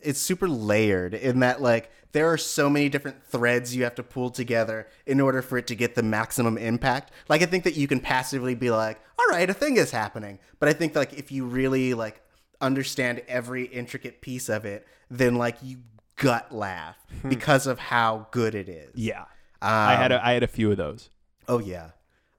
it's 0.00 0.18
super 0.18 0.48
layered 0.48 1.12
in 1.12 1.40
that 1.40 1.60
like 1.60 1.90
there 2.12 2.30
are 2.30 2.38
so 2.38 2.70
many 2.70 2.88
different 2.88 3.24
threads 3.24 3.74
you 3.74 3.84
have 3.84 3.94
to 3.96 4.02
pull 4.02 4.30
together 4.30 4.86
in 5.06 5.20
order 5.20 5.42
for 5.42 5.58
it 5.58 5.66
to 5.66 5.74
get 5.74 5.94
the 5.94 6.02
maximum 6.02 6.56
impact. 6.58 7.10
Like 7.28 7.42
I 7.42 7.46
think 7.46 7.64
that 7.64 7.76
you 7.76 7.88
can 7.88 8.00
passively 8.00 8.54
be 8.54 8.70
like, 8.70 9.00
"All 9.18 9.26
right, 9.30 9.48
a 9.48 9.54
thing 9.54 9.76
is 9.76 9.90
happening," 9.90 10.38
but 10.58 10.68
I 10.68 10.72
think 10.72 10.94
like 10.94 11.14
if 11.14 11.32
you 11.32 11.44
really 11.46 11.94
like 11.94 12.22
understand 12.60 13.22
every 13.28 13.64
intricate 13.64 14.20
piece 14.20 14.48
of 14.48 14.64
it, 14.64 14.86
then 15.10 15.34
like 15.36 15.56
you 15.62 15.78
gut 16.16 16.52
laugh 16.52 16.96
because 17.28 17.66
of 17.66 17.78
how 17.78 18.28
good 18.30 18.54
it 18.54 18.68
is. 18.68 18.92
Yeah. 18.94 19.24
I 19.60 19.94
had 19.94 20.12
a, 20.12 20.24
I 20.24 20.32
had 20.32 20.42
a 20.42 20.48
few 20.48 20.70
of 20.70 20.76
those. 20.76 21.10
Oh 21.48 21.58
yeah. 21.58 21.90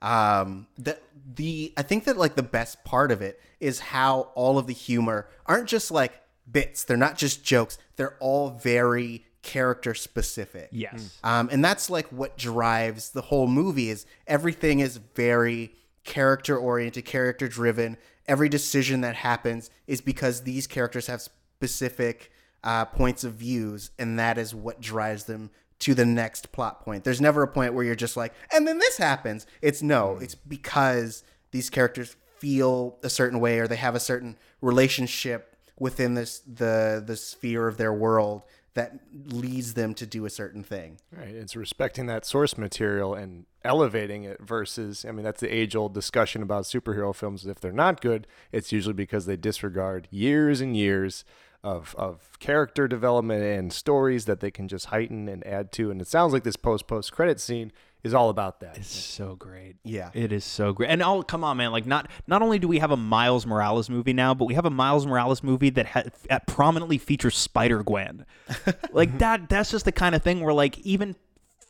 Um 0.02 0.68
the 0.78 0.98
the 1.36 1.74
I 1.78 1.82
think 1.82 2.04
that 2.06 2.18
like 2.18 2.36
the 2.36 2.44
best 2.44 2.84
part 2.84 3.12
of 3.12 3.22
it 3.22 3.40
is 3.60 3.80
how 3.80 4.32
all 4.36 4.58
of 4.58 4.68
the 4.68 4.74
humor 4.74 5.28
aren't 5.46 5.68
just 5.68 5.92
like 5.92 6.22
bits. 6.50 6.84
They're 6.84 6.98
not 6.98 7.18
just 7.18 7.44
jokes. 7.44 7.78
They're 7.96 8.18
all 8.20 8.50
very 8.50 9.26
character 9.44 9.94
specific. 9.94 10.70
Yes. 10.72 11.20
Um 11.24 11.50
and 11.52 11.64
that's 11.64 11.90
like 11.90 12.08
what 12.08 12.38
drives 12.38 13.12
the 13.12 13.22
whole 13.22 13.48
movie 13.48 13.90
is 13.90 14.06
everything 14.26 14.80
is 14.80 14.98
very 14.98 15.74
character 16.04 16.58
oriented, 16.58 17.06
character 17.06 17.48
driven. 17.48 17.98
Every 18.28 18.50
decision 18.50 19.02
that 19.02 19.16
happens 19.16 19.70
is 19.88 20.02
because 20.02 20.42
these 20.42 20.68
characters 20.68 21.08
have 21.08 21.22
specific 21.22 22.32
uh, 22.64 22.86
points 22.86 23.24
of 23.24 23.34
views, 23.34 23.92
and 24.00 24.18
that 24.20 24.38
is 24.38 24.56
what 24.56 24.80
drives 24.80 25.26
them 25.26 25.50
to 25.80 25.94
the 25.94 26.06
next 26.06 26.52
plot 26.52 26.82
point. 26.84 27.04
There's 27.04 27.20
never 27.20 27.44
a 27.44 27.48
point 27.48 27.74
where 27.74 27.84
you're 27.84 27.96
just 27.96 28.16
like, 28.16 28.34
and 28.54 28.66
then 28.66 28.80
this 28.80 28.98
happens. 28.98 29.46
It's 29.62 29.82
no, 29.82 30.18
it's 30.22 30.36
because 30.36 31.24
these 31.52 31.70
characters 31.70 32.16
feel 32.38 32.98
a 33.04 33.10
certain 33.10 33.40
way 33.40 33.60
or 33.60 33.68
they 33.68 33.76
have 33.76 33.96
a 33.96 34.00
certain 34.00 34.38
relationship 34.62 35.56
within 35.80 36.14
this 36.14 36.40
the 36.40 37.04
the 37.06 37.16
sphere 37.16 37.68
of 37.68 37.78
their 37.78 37.94
world 37.94 38.44
that 38.76 39.00
leads 39.28 39.76
them 39.76 39.94
to 39.94 40.06
do 40.06 40.26
a 40.26 40.30
certain 40.30 40.64
thing. 40.64 40.98
Right. 41.16 41.36
It's 41.36 41.56
respecting 41.56 42.08
that 42.08 42.26
source 42.26 42.58
material 42.58 43.14
and 43.14 43.46
elevating 43.64 44.24
it 44.24 44.42
versus, 44.42 45.06
I 45.08 45.12
mean, 45.12 45.24
that's 45.24 45.42
the 45.42 45.54
age 45.54 45.76
old 45.76 45.94
discussion 45.94 46.42
about 46.42 46.66
superhero 46.66 47.14
films. 47.14 47.46
If 47.46 47.60
they're 47.60 47.72
not 47.72 48.02
good, 48.02 48.26
it's 48.52 48.72
usually 48.72 48.94
because 48.94 49.26
they 49.26 49.38
disregard 49.38 50.08
years 50.10 50.60
and 50.60 50.76
years 50.76 51.24
of, 51.64 51.96
of 51.98 52.38
character 52.40 52.88
development 52.88 53.44
and 53.44 53.72
stories 53.72 54.26
that 54.26 54.40
they 54.40 54.52
can 54.52 54.68
just 54.68 54.88
heighten 54.88 55.30
and 55.30 55.46
add 55.46 55.72
to. 55.74 55.92
And 55.92 56.02
it 56.02 56.08
sounds 56.08 56.34
like 56.34 56.44
this 56.44 56.58
post 56.58 56.88
post 56.88 57.12
credit 57.12 57.40
scene 57.40 57.72
is 58.04 58.14
all 58.14 58.30
about 58.30 58.60
that. 58.60 58.78
It's 58.78 58.88
so 58.88 59.36
great. 59.36 59.78
Yeah. 59.84 60.10
It 60.14 60.32
is 60.32 60.44
so 60.44 60.74
great. 60.74 60.90
And 60.90 61.02
oh, 61.02 61.24
come 61.24 61.44
on, 61.44 61.58
man! 61.58 61.72
Like 61.72 61.86
not 61.86 62.10
not 62.28 62.42
only 62.42 62.60
do 62.60 62.68
we 62.68 62.80
have 62.80 62.92
a 62.92 62.98
Miles 62.98 63.46
Morales 63.46 63.90
movie 63.90 64.14
now, 64.14 64.34
but 64.34 64.46
we 64.46 64.56
have 64.56 64.66
a 64.66 64.70
Miles 64.70 65.06
Morales 65.06 65.42
movie 65.42 65.70
that 65.72 65.86
ha- 65.86 66.04
that 66.30 66.46
prominently 66.48 66.98
features 66.98 67.38
Spider 67.38 67.82
Gwen. 67.82 68.26
like 68.92 69.18
that. 69.20 69.50
That's 69.50 69.72
just 69.72 69.86
the 69.86 69.92
kind 69.92 70.16
of 70.16 70.22
thing 70.22 70.42
where 70.42 70.54
like 70.54 70.78
even 70.80 71.16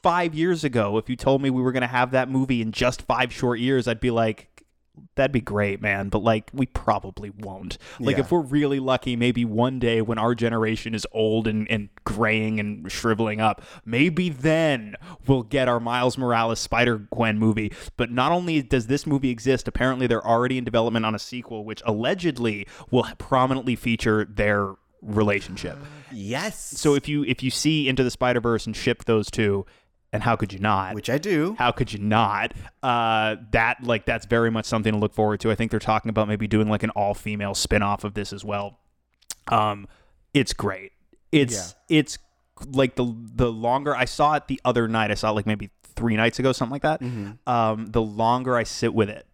five 0.01 0.33
years 0.33 0.63
ago, 0.63 0.97
if 0.97 1.09
you 1.09 1.15
told 1.15 1.41
me 1.41 1.49
we 1.49 1.61
were 1.61 1.71
gonna 1.71 1.87
have 1.87 2.11
that 2.11 2.29
movie 2.29 2.61
in 2.61 2.71
just 2.71 3.03
five 3.03 3.31
short 3.31 3.59
years, 3.59 3.87
I'd 3.87 4.01
be 4.01 4.11
like. 4.11 4.49
That'd 5.15 5.32
be 5.32 5.41
great, 5.41 5.82
man. 5.82 6.10
But 6.10 6.19
like, 6.23 6.49
we 6.53 6.65
probably 6.67 7.29
won't. 7.32 7.77
Like, 7.99 8.17
Yeah. 8.17 8.21
if 8.23 8.32
we're 8.32 8.41
really 8.41 8.79
lucky, 8.79 9.15
maybe 9.15 9.45
one 9.45 9.79
day 9.79 10.01
when 10.01 10.17
our 10.17 10.36
generation 10.36 10.93
is 10.95 11.06
old 11.12 11.47
and, 11.47 11.69
and 11.69 11.89
graying 12.03 12.60
and 12.60 12.91
shriveling 12.91 13.39
up, 13.41 13.62
maybe 13.86 14.29
then 14.29 14.95
we'll 15.27 15.43
get 15.43 15.67
our 15.67 15.79
Miles 15.79 16.17
Morales 16.17 16.60
Spider 16.60 16.97
Gwen 17.13 17.38
movie. 17.39 17.71
But 17.97 18.12
not 18.12 18.32
only 18.32 18.62
does 18.62 18.88
this 18.88 19.06
movie 19.08 19.29
exist, 19.29 19.67
apparently 19.67 20.08
they're 20.08 20.25
already 20.25 20.58
in 20.58 20.63
development 20.63 21.06
on 21.06 21.15
a 21.15 21.19
sequel, 21.19 21.65
which 21.65 21.82
allegedly 21.86 22.67
will 22.91 23.06
prominently 23.17 23.75
feature 23.75 24.25
their 24.25 24.73
relationship. 25.01 25.77
Yes. 26.12 26.58
So 26.79 26.95
if 26.95 27.08
you 27.10 27.23
if 27.25 27.43
you 27.43 27.49
see 27.49 27.89
Into 27.89 28.03
the 28.03 28.12
Spider 28.12 28.39
Verse 28.39 28.65
and 28.65 28.75
ship 28.75 29.03
those 29.06 29.29
two, 29.29 29.65
and 30.13 30.23
how 30.23 30.36
could 30.38 30.54
you 30.54 30.60
not? 30.60 30.93
Which 30.93 31.10
I 31.10 31.17
do. 31.17 31.56
how 31.60 31.71
could 31.71 31.91
you 31.91 31.99
not? 31.99 32.54
Uh, 32.82 33.36
that 33.52 33.84
like 33.84 34.06
that's 34.06 34.26
very 34.26 34.49
much 34.52 34.65
something 34.65 34.93
to 34.93 34.99
look 34.99 35.13
forward 35.13 35.39
to. 35.41 35.52
I 35.52 35.56
think 35.56 35.71
they're 35.71 35.80
talking 35.80 36.10
about 36.10 36.28
maybe 36.30 36.47
doing 36.47 36.69
like 36.69 36.84
an 36.84 36.91
all 36.91 37.13
female 37.13 37.54
spin 37.56 37.82
off 37.84 38.04
of 38.06 38.13
this 38.13 38.32
as 38.32 38.45
well. 38.45 38.80
Um, 39.49 39.88
it's 40.34 40.54
great. 40.54 40.91
It's 41.32 41.76
it's 41.89 42.17
like 42.71 42.95
the 42.95 43.13
the 43.36 43.52
longer 43.52 43.95
I 43.95 44.06
saw 44.06 44.36
it 44.36 44.47
the 44.47 44.62
other 44.63 44.88
night. 44.88 45.12
I 45.12 45.15
saw 45.15 45.32
it 45.32 45.34
like 45.34 45.45
maybe 45.47 45.71
three 45.95 46.15
nights 46.15 46.39
ago, 46.39 46.52
something 46.54 46.71
like 46.71 46.84
that. 46.84 47.02
Um, 47.47 47.88
the 47.88 48.02
longer 48.02 48.56
I 48.56 48.63
sit 48.63 48.93
with 48.93 49.10
it, 49.10 49.26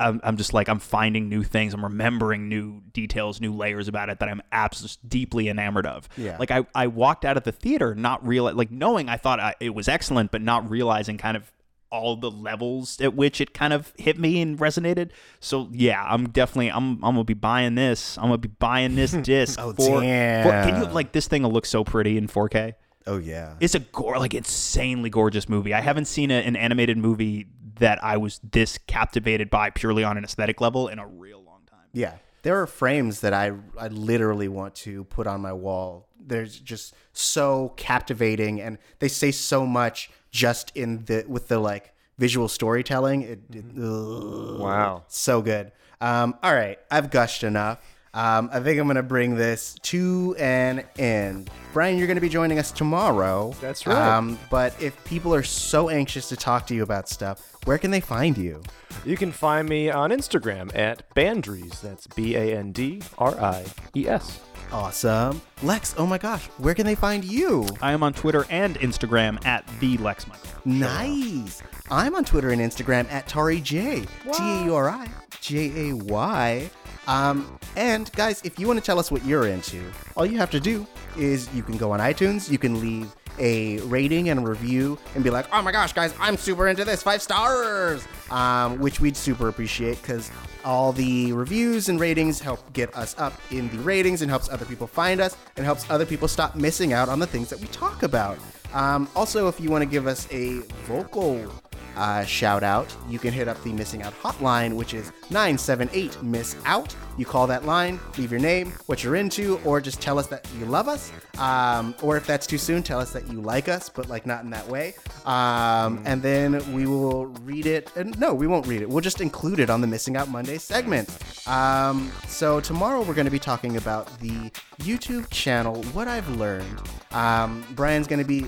I'm, 0.00 0.20
I'm 0.24 0.36
just 0.36 0.54
like 0.54 0.68
I'm 0.68 0.78
finding 0.78 1.28
new 1.28 1.42
things. 1.42 1.74
I'm 1.74 1.84
remembering 1.84 2.48
new 2.48 2.80
details, 2.92 3.40
new 3.40 3.52
layers 3.52 3.88
about 3.88 4.08
it 4.08 4.18
that 4.20 4.28
I'm 4.28 4.42
absolutely 4.50 4.96
deeply 5.06 5.48
enamored 5.48 5.86
of. 5.86 6.08
Yeah. 6.16 6.36
Like 6.38 6.50
I, 6.50 6.66
I 6.74 6.86
walked 6.86 7.24
out 7.24 7.36
of 7.36 7.44
the 7.44 7.52
theater 7.52 7.94
not 7.94 8.26
real 8.26 8.52
like 8.52 8.70
knowing 8.70 9.08
I 9.08 9.16
thought 9.16 9.40
I, 9.40 9.54
it 9.60 9.74
was 9.74 9.88
excellent, 9.88 10.30
but 10.30 10.42
not 10.42 10.68
realizing 10.68 11.18
kind 11.18 11.36
of 11.36 11.52
all 11.92 12.16
the 12.16 12.30
levels 12.30 13.00
at 13.00 13.14
which 13.14 13.40
it 13.40 13.52
kind 13.52 13.72
of 13.72 13.92
hit 13.96 14.18
me 14.18 14.40
and 14.40 14.58
resonated. 14.58 15.10
So 15.40 15.68
yeah, 15.72 16.02
I'm 16.02 16.28
definitely 16.30 16.70
I'm 16.70 16.94
I'm 17.04 17.14
gonna 17.14 17.24
be 17.24 17.34
buying 17.34 17.74
this. 17.74 18.16
I'm 18.16 18.24
gonna 18.24 18.38
be 18.38 18.48
buying 18.48 18.94
this 18.94 19.12
disc. 19.22 19.58
Oh, 19.60 19.72
for, 19.72 20.00
damn. 20.00 20.44
for- 20.44 20.70
can 20.70 20.82
you 20.82 20.88
like 20.88 21.12
this 21.12 21.28
thing 21.28 21.42
will 21.42 21.52
look 21.52 21.66
so 21.66 21.84
pretty 21.84 22.16
in 22.16 22.28
4K? 22.28 22.74
Oh 23.06 23.18
yeah. 23.18 23.54
It's 23.60 23.74
a 23.74 23.80
gore, 23.80 24.18
like 24.18 24.34
insanely 24.34 25.10
gorgeous 25.10 25.48
movie. 25.48 25.74
I 25.74 25.80
haven't 25.80 26.04
seen 26.04 26.30
a, 26.30 26.34
an 26.34 26.54
animated 26.54 26.98
movie 26.98 27.46
that 27.80 28.02
I 28.04 28.16
was 28.16 28.40
this 28.52 28.78
captivated 28.86 29.50
by 29.50 29.70
purely 29.70 30.04
on 30.04 30.16
an 30.16 30.24
aesthetic 30.24 30.60
level 30.60 30.88
in 30.88 30.98
a 30.98 31.06
real 31.06 31.42
long 31.42 31.60
time. 31.68 31.86
Yeah. 31.92 32.14
There 32.42 32.58
are 32.62 32.66
frames 32.66 33.20
that 33.20 33.34
I 33.34 33.52
I 33.78 33.88
literally 33.88 34.48
want 34.48 34.74
to 34.86 35.04
put 35.04 35.26
on 35.26 35.40
my 35.42 35.52
wall. 35.52 36.08
They're 36.18 36.46
just 36.46 36.94
so 37.12 37.74
captivating 37.76 38.60
and 38.60 38.78
they 38.98 39.08
say 39.08 39.30
so 39.32 39.66
much 39.66 40.10
just 40.30 40.70
in 40.74 41.04
the 41.04 41.24
with 41.28 41.48
the 41.48 41.58
like 41.58 41.92
visual 42.18 42.48
storytelling. 42.48 43.22
It, 43.22 43.40
it 43.52 43.64
ugh, 43.82 44.60
Wow. 44.60 45.04
so 45.08 45.42
good. 45.42 45.72
Um, 46.00 46.34
all 46.42 46.54
right, 46.54 46.78
I've 46.90 47.10
gushed 47.10 47.42
enough. 47.44 47.78
Um, 48.12 48.50
I 48.52 48.58
think 48.60 48.80
I'm 48.80 48.88
gonna 48.88 49.02
bring 49.04 49.36
this 49.36 49.76
to 49.82 50.34
an 50.38 50.84
end. 50.98 51.48
Brian, 51.72 51.96
you're 51.96 52.08
gonna 52.08 52.20
be 52.20 52.28
joining 52.28 52.58
us 52.58 52.72
tomorrow. 52.72 53.54
That's 53.60 53.86
right. 53.86 53.96
Um, 53.96 54.38
but 54.50 54.74
if 54.82 55.02
people 55.04 55.32
are 55.34 55.44
so 55.44 55.88
anxious 55.88 56.28
to 56.30 56.36
talk 56.36 56.66
to 56.68 56.74
you 56.74 56.82
about 56.82 57.08
stuff, 57.08 57.56
where 57.64 57.78
can 57.78 57.92
they 57.92 58.00
find 58.00 58.36
you? 58.36 58.62
You 59.04 59.16
can 59.16 59.30
find 59.30 59.68
me 59.68 59.90
on 59.90 60.10
Instagram 60.10 60.76
at 60.76 61.08
Bandries. 61.14 61.80
That's 61.80 62.08
B 62.08 62.34
A 62.34 62.56
N 62.56 62.72
D 62.72 63.00
R 63.18 63.38
I 63.40 63.64
E 63.94 64.08
S. 64.08 64.40
Awesome. 64.72 65.40
Lex, 65.62 65.94
oh 65.98 66.06
my 66.06 66.18
gosh, 66.18 66.46
where 66.58 66.74
can 66.74 66.86
they 66.86 66.94
find 66.94 67.24
you? 67.24 67.66
I 67.82 67.92
am 67.92 68.02
on 68.02 68.12
Twitter 68.12 68.46
and 68.50 68.78
Instagram 68.78 69.44
at 69.44 69.64
the 69.80 69.96
Lex 69.98 70.26
Michael. 70.26 70.50
Nice. 70.64 71.62
I'm 71.90 72.14
on 72.14 72.24
Twitter 72.24 72.50
and 72.50 72.60
Instagram 72.60 73.10
at 73.10 73.28
Tauri 73.28 73.62
J. 73.62 74.04
T 74.32 74.42
A 74.42 74.64
U 74.64 74.74
R 74.74 74.88
I 74.90 75.08
J 75.40 75.90
A 75.90 75.96
Y. 75.96 76.70
Um, 77.06 77.58
and 77.76 78.10
guys, 78.12 78.40
if 78.44 78.58
you 78.58 78.66
want 78.66 78.78
to 78.78 78.84
tell 78.84 78.98
us 78.98 79.10
what 79.10 79.24
you're 79.24 79.46
into, 79.46 79.82
all 80.16 80.26
you 80.26 80.38
have 80.38 80.50
to 80.50 80.60
do 80.60 80.86
is 81.16 81.52
you 81.54 81.62
can 81.62 81.76
go 81.76 81.92
on 81.92 82.00
iTunes, 82.00 82.50
you 82.50 82.58
can 82.58 82.80
leave 82.80 83.14
a 83.38 83.78
rating 83.80 84.28
and 84.28 84.40
a 84.40 84.42
review 84.42 84.98
and 85.14 85.24
be 85.24 85.30
like, 85.30 85.46
oh 85.52 85.62
my 85.62 85.72
gosh, 85.72 85.92
guys, 85.92 86.14
I'm 86.20 86.36
super 86.36 86.68
into 86.68 86.84
this, 86.84 87.02
five 87.02 87.22
stars, 87.22 88.06
um, 88.30 88.78
which 88.78 89.00
we'd 89.00 89.16
super 89.16 89.48
appreciate 89.48 90.00
because 90.02 90.30
all 90.64 90.92
the 90.92 91.32
reviews 91.32 91.88
and 91.88 91.98
ratings 91.98 92.38
help 92.38 92.72
get 92.74 92.94
us 92.94 93.18
up 93.18 93.32
in 93.50 93.68
the 93.70 93.78
ratings 93.78 94.20
and 94.22 94.30
helps 94.30 94.48
other 94.50 94.66
people 94.66 94.86
find 94.86 95.20
us 95.20 95.36
and 95.56 95.64
helps 95.64 95.88
other 95.90 96.04
people 96.04 96.28
stop 96.28 96.54
missing 96.54 96.92
out 96.92 97.08
on 97.08 97.18
the 97.18 97.26
things 97.26 97.48
that 97.48 97.58
we 97.58 97.66
talk 97.68 98.02
about. 98.02 98.38
Um, 98.72 99.08
also, 99.16 99.48
if 99.48 99.58
you 99.58 99.70
want 99.70 99.82
to 99.82 99.88
give 99.88 100.06
us 100.06 100.28
a 100.30 100.58
vocal 100.84 101.50
uh, 101.96 102.24
shout 102.24 102.62
out, 102.62 102.94
you 103.08 103.18
can 103.18 103.32
hit 103.32 103.48
up 103.48 103.62
the 103.62 103.72
Missing 103.72 104.02
Out 104.02 104.14
hotline, 104.14 104.74
which 104.74 104.94
is 104.94 105.12
978 105.30 106.22
Miss 106.22 106.56
Out. 106.64 106.94
You 107.16 107.26
call 107.26 107.46
that 107.48 107.66
line, 107.66 108.00
leave 108.16 108.30
your 108.30 108.40
name, 108.40 108.72
what 108.86 109.04
you're 109.04 109.16
into, 109.16 109.60
or 109.64 109.80
just 109.80 110.00
tell 110.00 110.18
us 110.18 110.26
that 110.28 110.48
you 110.58 110.64
love 110.64 110.88
us. 110.88 111.12
Um, 111.38 111.94
or 112.02 112.16
if 112.16 112.26
that's 112.26 112.46
too 112.46 112.58
soon, 112.58 112.82
tell 112.82 112.98
us 112.98 113.12
that 113.12 113.28
you 113.28 113.40
like 113.40 113.68
us, 113.68 113.88
but 113.88 114.08
like 114.08 114.26
not 114.26 114.44
in 114.44 114.50
that 114.50 114.66
way. 114.68 114.94
Um, 115.26 116.02
and 116.06 116.22
then 116.22 116.72
we 116.72 116.86
will 116.86 117.26
read 117.26 117.66
it. 117.66 117.90
And 117.96 118.18
no, 118.18 118.32
we 118.32 118.46
won't 118.46 118.66
read 118.66 118.80
it. 118.82 118.88
We'll 118.88 119.02
just 119.02 119.20
include 119.20 119.60
it 119.60 119.70
on 119.70 119.80
the 119.80 119.86
Missing 119.86 120.16
Out 120.16 120.28
Monday 120.28 120.58
segment. 120.58 121.08
Um, 121.46 122.10
so 122.26 122.60
tomorrow 122.60 123.02
we're 123.02 123.14
going 123.14 123.26
to 123.26 123.30
be 123.30 123.38
talking 123.38 123.76
about 123.76 124.18
the 124.20 124.50
YouTube 124.78 125.28
channel, 125.30 125.82
What 125.92 126.08
I've 126.08 126.28
Learned. 126.36 126.80
Um, 127.12 127.64
Brian's 127.74 128.06
going 128.06 128.20
to 128.20 128.26
be 128.26 128.46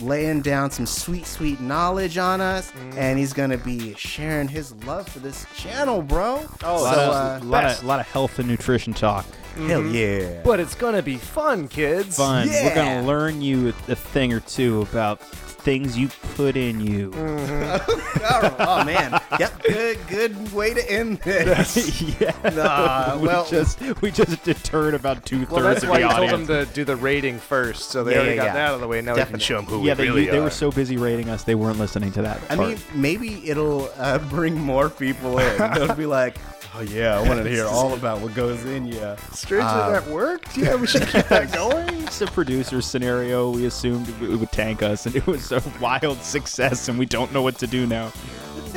laying 0.00 0.40
down 0.40 0.70
some 0.70 0.86
sweet, 0.86 1.26
sweet 1.26 1.60
knowledge 1.60 2.18
on 2.18 2.40
us, 2.40 2.72
and 2.96 3.18
he's 3.18 3.32
gonna 3.32 3.58
be 3.58 3.94
sharing 3.94 4.48
his 4.48 4.72
love 4.84 5.08
for 5.08 5.18
this 5.20 5.46
channel, 5.56 6.02
bro. 6.02 6.44
Oh, 6.62 6.80
A 6.80 6.82
lot, 6.82 6.94
so, 6.94 7.00
of, 7.00 7.42
uh, 7.42 7.44
lot, 7.46 7.64
of, 7.64 7.84
lot 7.84 8.00
of 8.00 8.06
health 8.06 8.38
and 8.38 8.48
nutrition 8.48 8.92
talk. 8.94 9.26
hell 9.56 9.82
yeah. 9.84 10.40
But 10.44 10.60
it's 10.60 10.74
gonna 10.74 11.02
be 11.02 11.16
fun, 11.16 11.68
kids. 11.68 12.16
Fun. 12.16 12.48
We're 12.48 12.74
gonna 12.74 13.02
learn 13.06 13.40
you 13.42 13.68
a, 13.88 13.92
a 13.92 13.96
thing 13.96 14.32
or 14.32 14.40
two 14.40 14.82
about 14.82 15.20
things 15.64 15.96
you 15.98 16.08
put 16.36 16.56
in 16.56 16.78
you. 16.80 17.10
oh, 17.16 18.56
oh, 18.60 18.84
man, 18.84 19.18
yep, 19.40 19.62
good, 19.62 19.98
good 20.08 20.52
way 20.52 20.74
to 20.74 20.90
end 20.92 21.18
this. 21.20 22.02
yeah. 22.20 22.32
Nah, 22.54 23.16
we 23.20 23.26
well- 23.28 23.46
just 23.46 23.80
we 24.02 24.10
just 24.10 24.42
deterred 24.44 24.94
about 24.94 25.24
two 25.24 25.46
Well, 25.50 25.62
thirds 25.62 25.64
that's 25.80 25.84
of 25.84 25.88
why 25.90 26.00
the 26.00 26.06
you 26.08 26.14
told 26.14 26.30
them 26.30 26.46
to 26.66 26.66
do 26.72 26.84
the 26.84 26.96
rating 26.96 27.38
first, 27.38 27.90
so 27.90 28.04
they 28.04 28.12
Yeah, 28.12 28.18
already 28.18 28.30
yeah, 28.32 28.36
got 28.36 28.44
yeah. 28.46 28.52
that 28.54 28.68
out 28.68 28.74
of 28.74 28.80
the 28.82 28.88
way. 28.88 29.00
Now 29.00 29.14
Definitely. 29.16 29.26
we 29.26 29.32
can 29.32 29.40
show 29.40 29.56
them 29.56 29.64
who 29.64 29.86
yeah, 29.86 29.94
we 29.94 29.96
they, 29.96 30.08
really 30.10 30.26
they 30.26 30.38
are. 30.38 30.42
were 30.42 30.50
so 30.50 30.70
busy 30.70 30.96
rating 30.98 31.28
us, 31.30 31.44
they 31.44 31.54
weren't 31.54 31.78
listening 31.78 32.12
to 32.12 32.22
that. 32.22 32.40
I 32.50 32.56
part. 32.56 32.68
mean, 32.68 32.78
maybe 32.94 33.48
it'll 33.48 33.90
uh, 33.96 34.18
bring 34.18 34.54
more 34.54 34.90
people 34.90 35.38
in. 35.38 35.58
They'll 35.74 35.94
be 35.94 36.06
like, 36.06 36.36
oh 36.76 36.80
yeah, 36.80 37.18
I 37.18 37.28
wanted 37.28 37.44
to 37.44 37.50
hear 37.50 37.66
all 37.66 37.94
about 38.00 38.20
what 38.20 38.34
goes 38.34 38.64
in 38.64 38.86
Yeah, 38.86 39.16
Strangely, 39.32 39.68
Um, 39.70 39.92
that 39.92 40.06
worked. 40.08 40.56
Yeah, 40.56 40.74
we 40.76 40.86
should 40.86 41.06
keep 41.08 41.26
that 41.28 41.52
going. 41.54 42.02
it's 42.02 42.20
a 42.20 42.26
producer 42.26 42.80
scenario. 42.82 43.50
We 43.50 43.66
assumed 43.66 44.08
it 44.22 44.36
would 44.36 44.52
tank 44.52 44.82
us, 44.82 45.06
and 45.06 45.14
it 45.16 45.26
was 45.26 45.52
a 45.52 45.62
wild 45.80 46.20
success, 46.22 46.88
and 46.88 46.98
we 46.98 47.06
don't 47.06 47.32
know 47.32 47.42
what 47.42 47.58
to 47.58 47.66
do 47.66 47.86
now. 47.86 48.12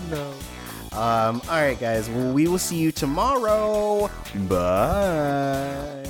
no. 0.09 0.33
Um, 0.93 1.41
all 1.47 1.61
right, 1.61 1.79
guys. 1.79 2.09
Well, 2.09 2.33
we 2.33 2.47
will 2.47 2.57
see 2.57 2.77
you 2.77 2.91
tomorrow. 2.91 4.09
Bye. 4.47 6.03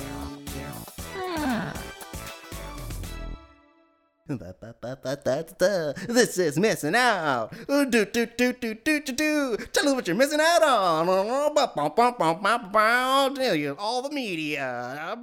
This 6.08 6.38
is 6.38 6.58
missing 6.58 6.94
out. 6.94 7.50
Do 7.66 7.86
do 7.86 8.04
do 8.04 8.26
do 8.26 8.52
do 8.52 8.74
do 8.74 9.00
do. 9.00 9.56
Tell 9.72 9.88
us 9.88 9.94
what 9.94 10.06
you're 10.06 10.16
missing 10.16 10.40
out 10.40 10.62
on. 10.62 11.06
Tell 13.34 13.54
you 13.54 13.76
all 13.78 14.02
the 14.02 14.10
media. 14.10 15.16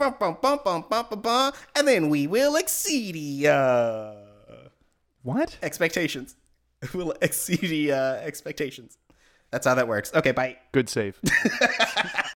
And 1.75 1.87
then 1.87 2.09
we 2.09 2.27
will 2.27 2.55
exceed 2.55 3.15
ya. 3.15 4.13
What? 5.23 5.57
expectations. 5.61 6.35
We'll 6.93 7.13
exceed 7.21 7.89
uh, 7.89 8.19
expectations. 8.21 8.97
That's 9.49 9.65
how 9.65 9.73
that 9.75 9.87
works. 9.87 10.11
Okay, 10.13 10.31
bye. 10.33 10.57
Good 10.71 10.89
save. 10.89 11.19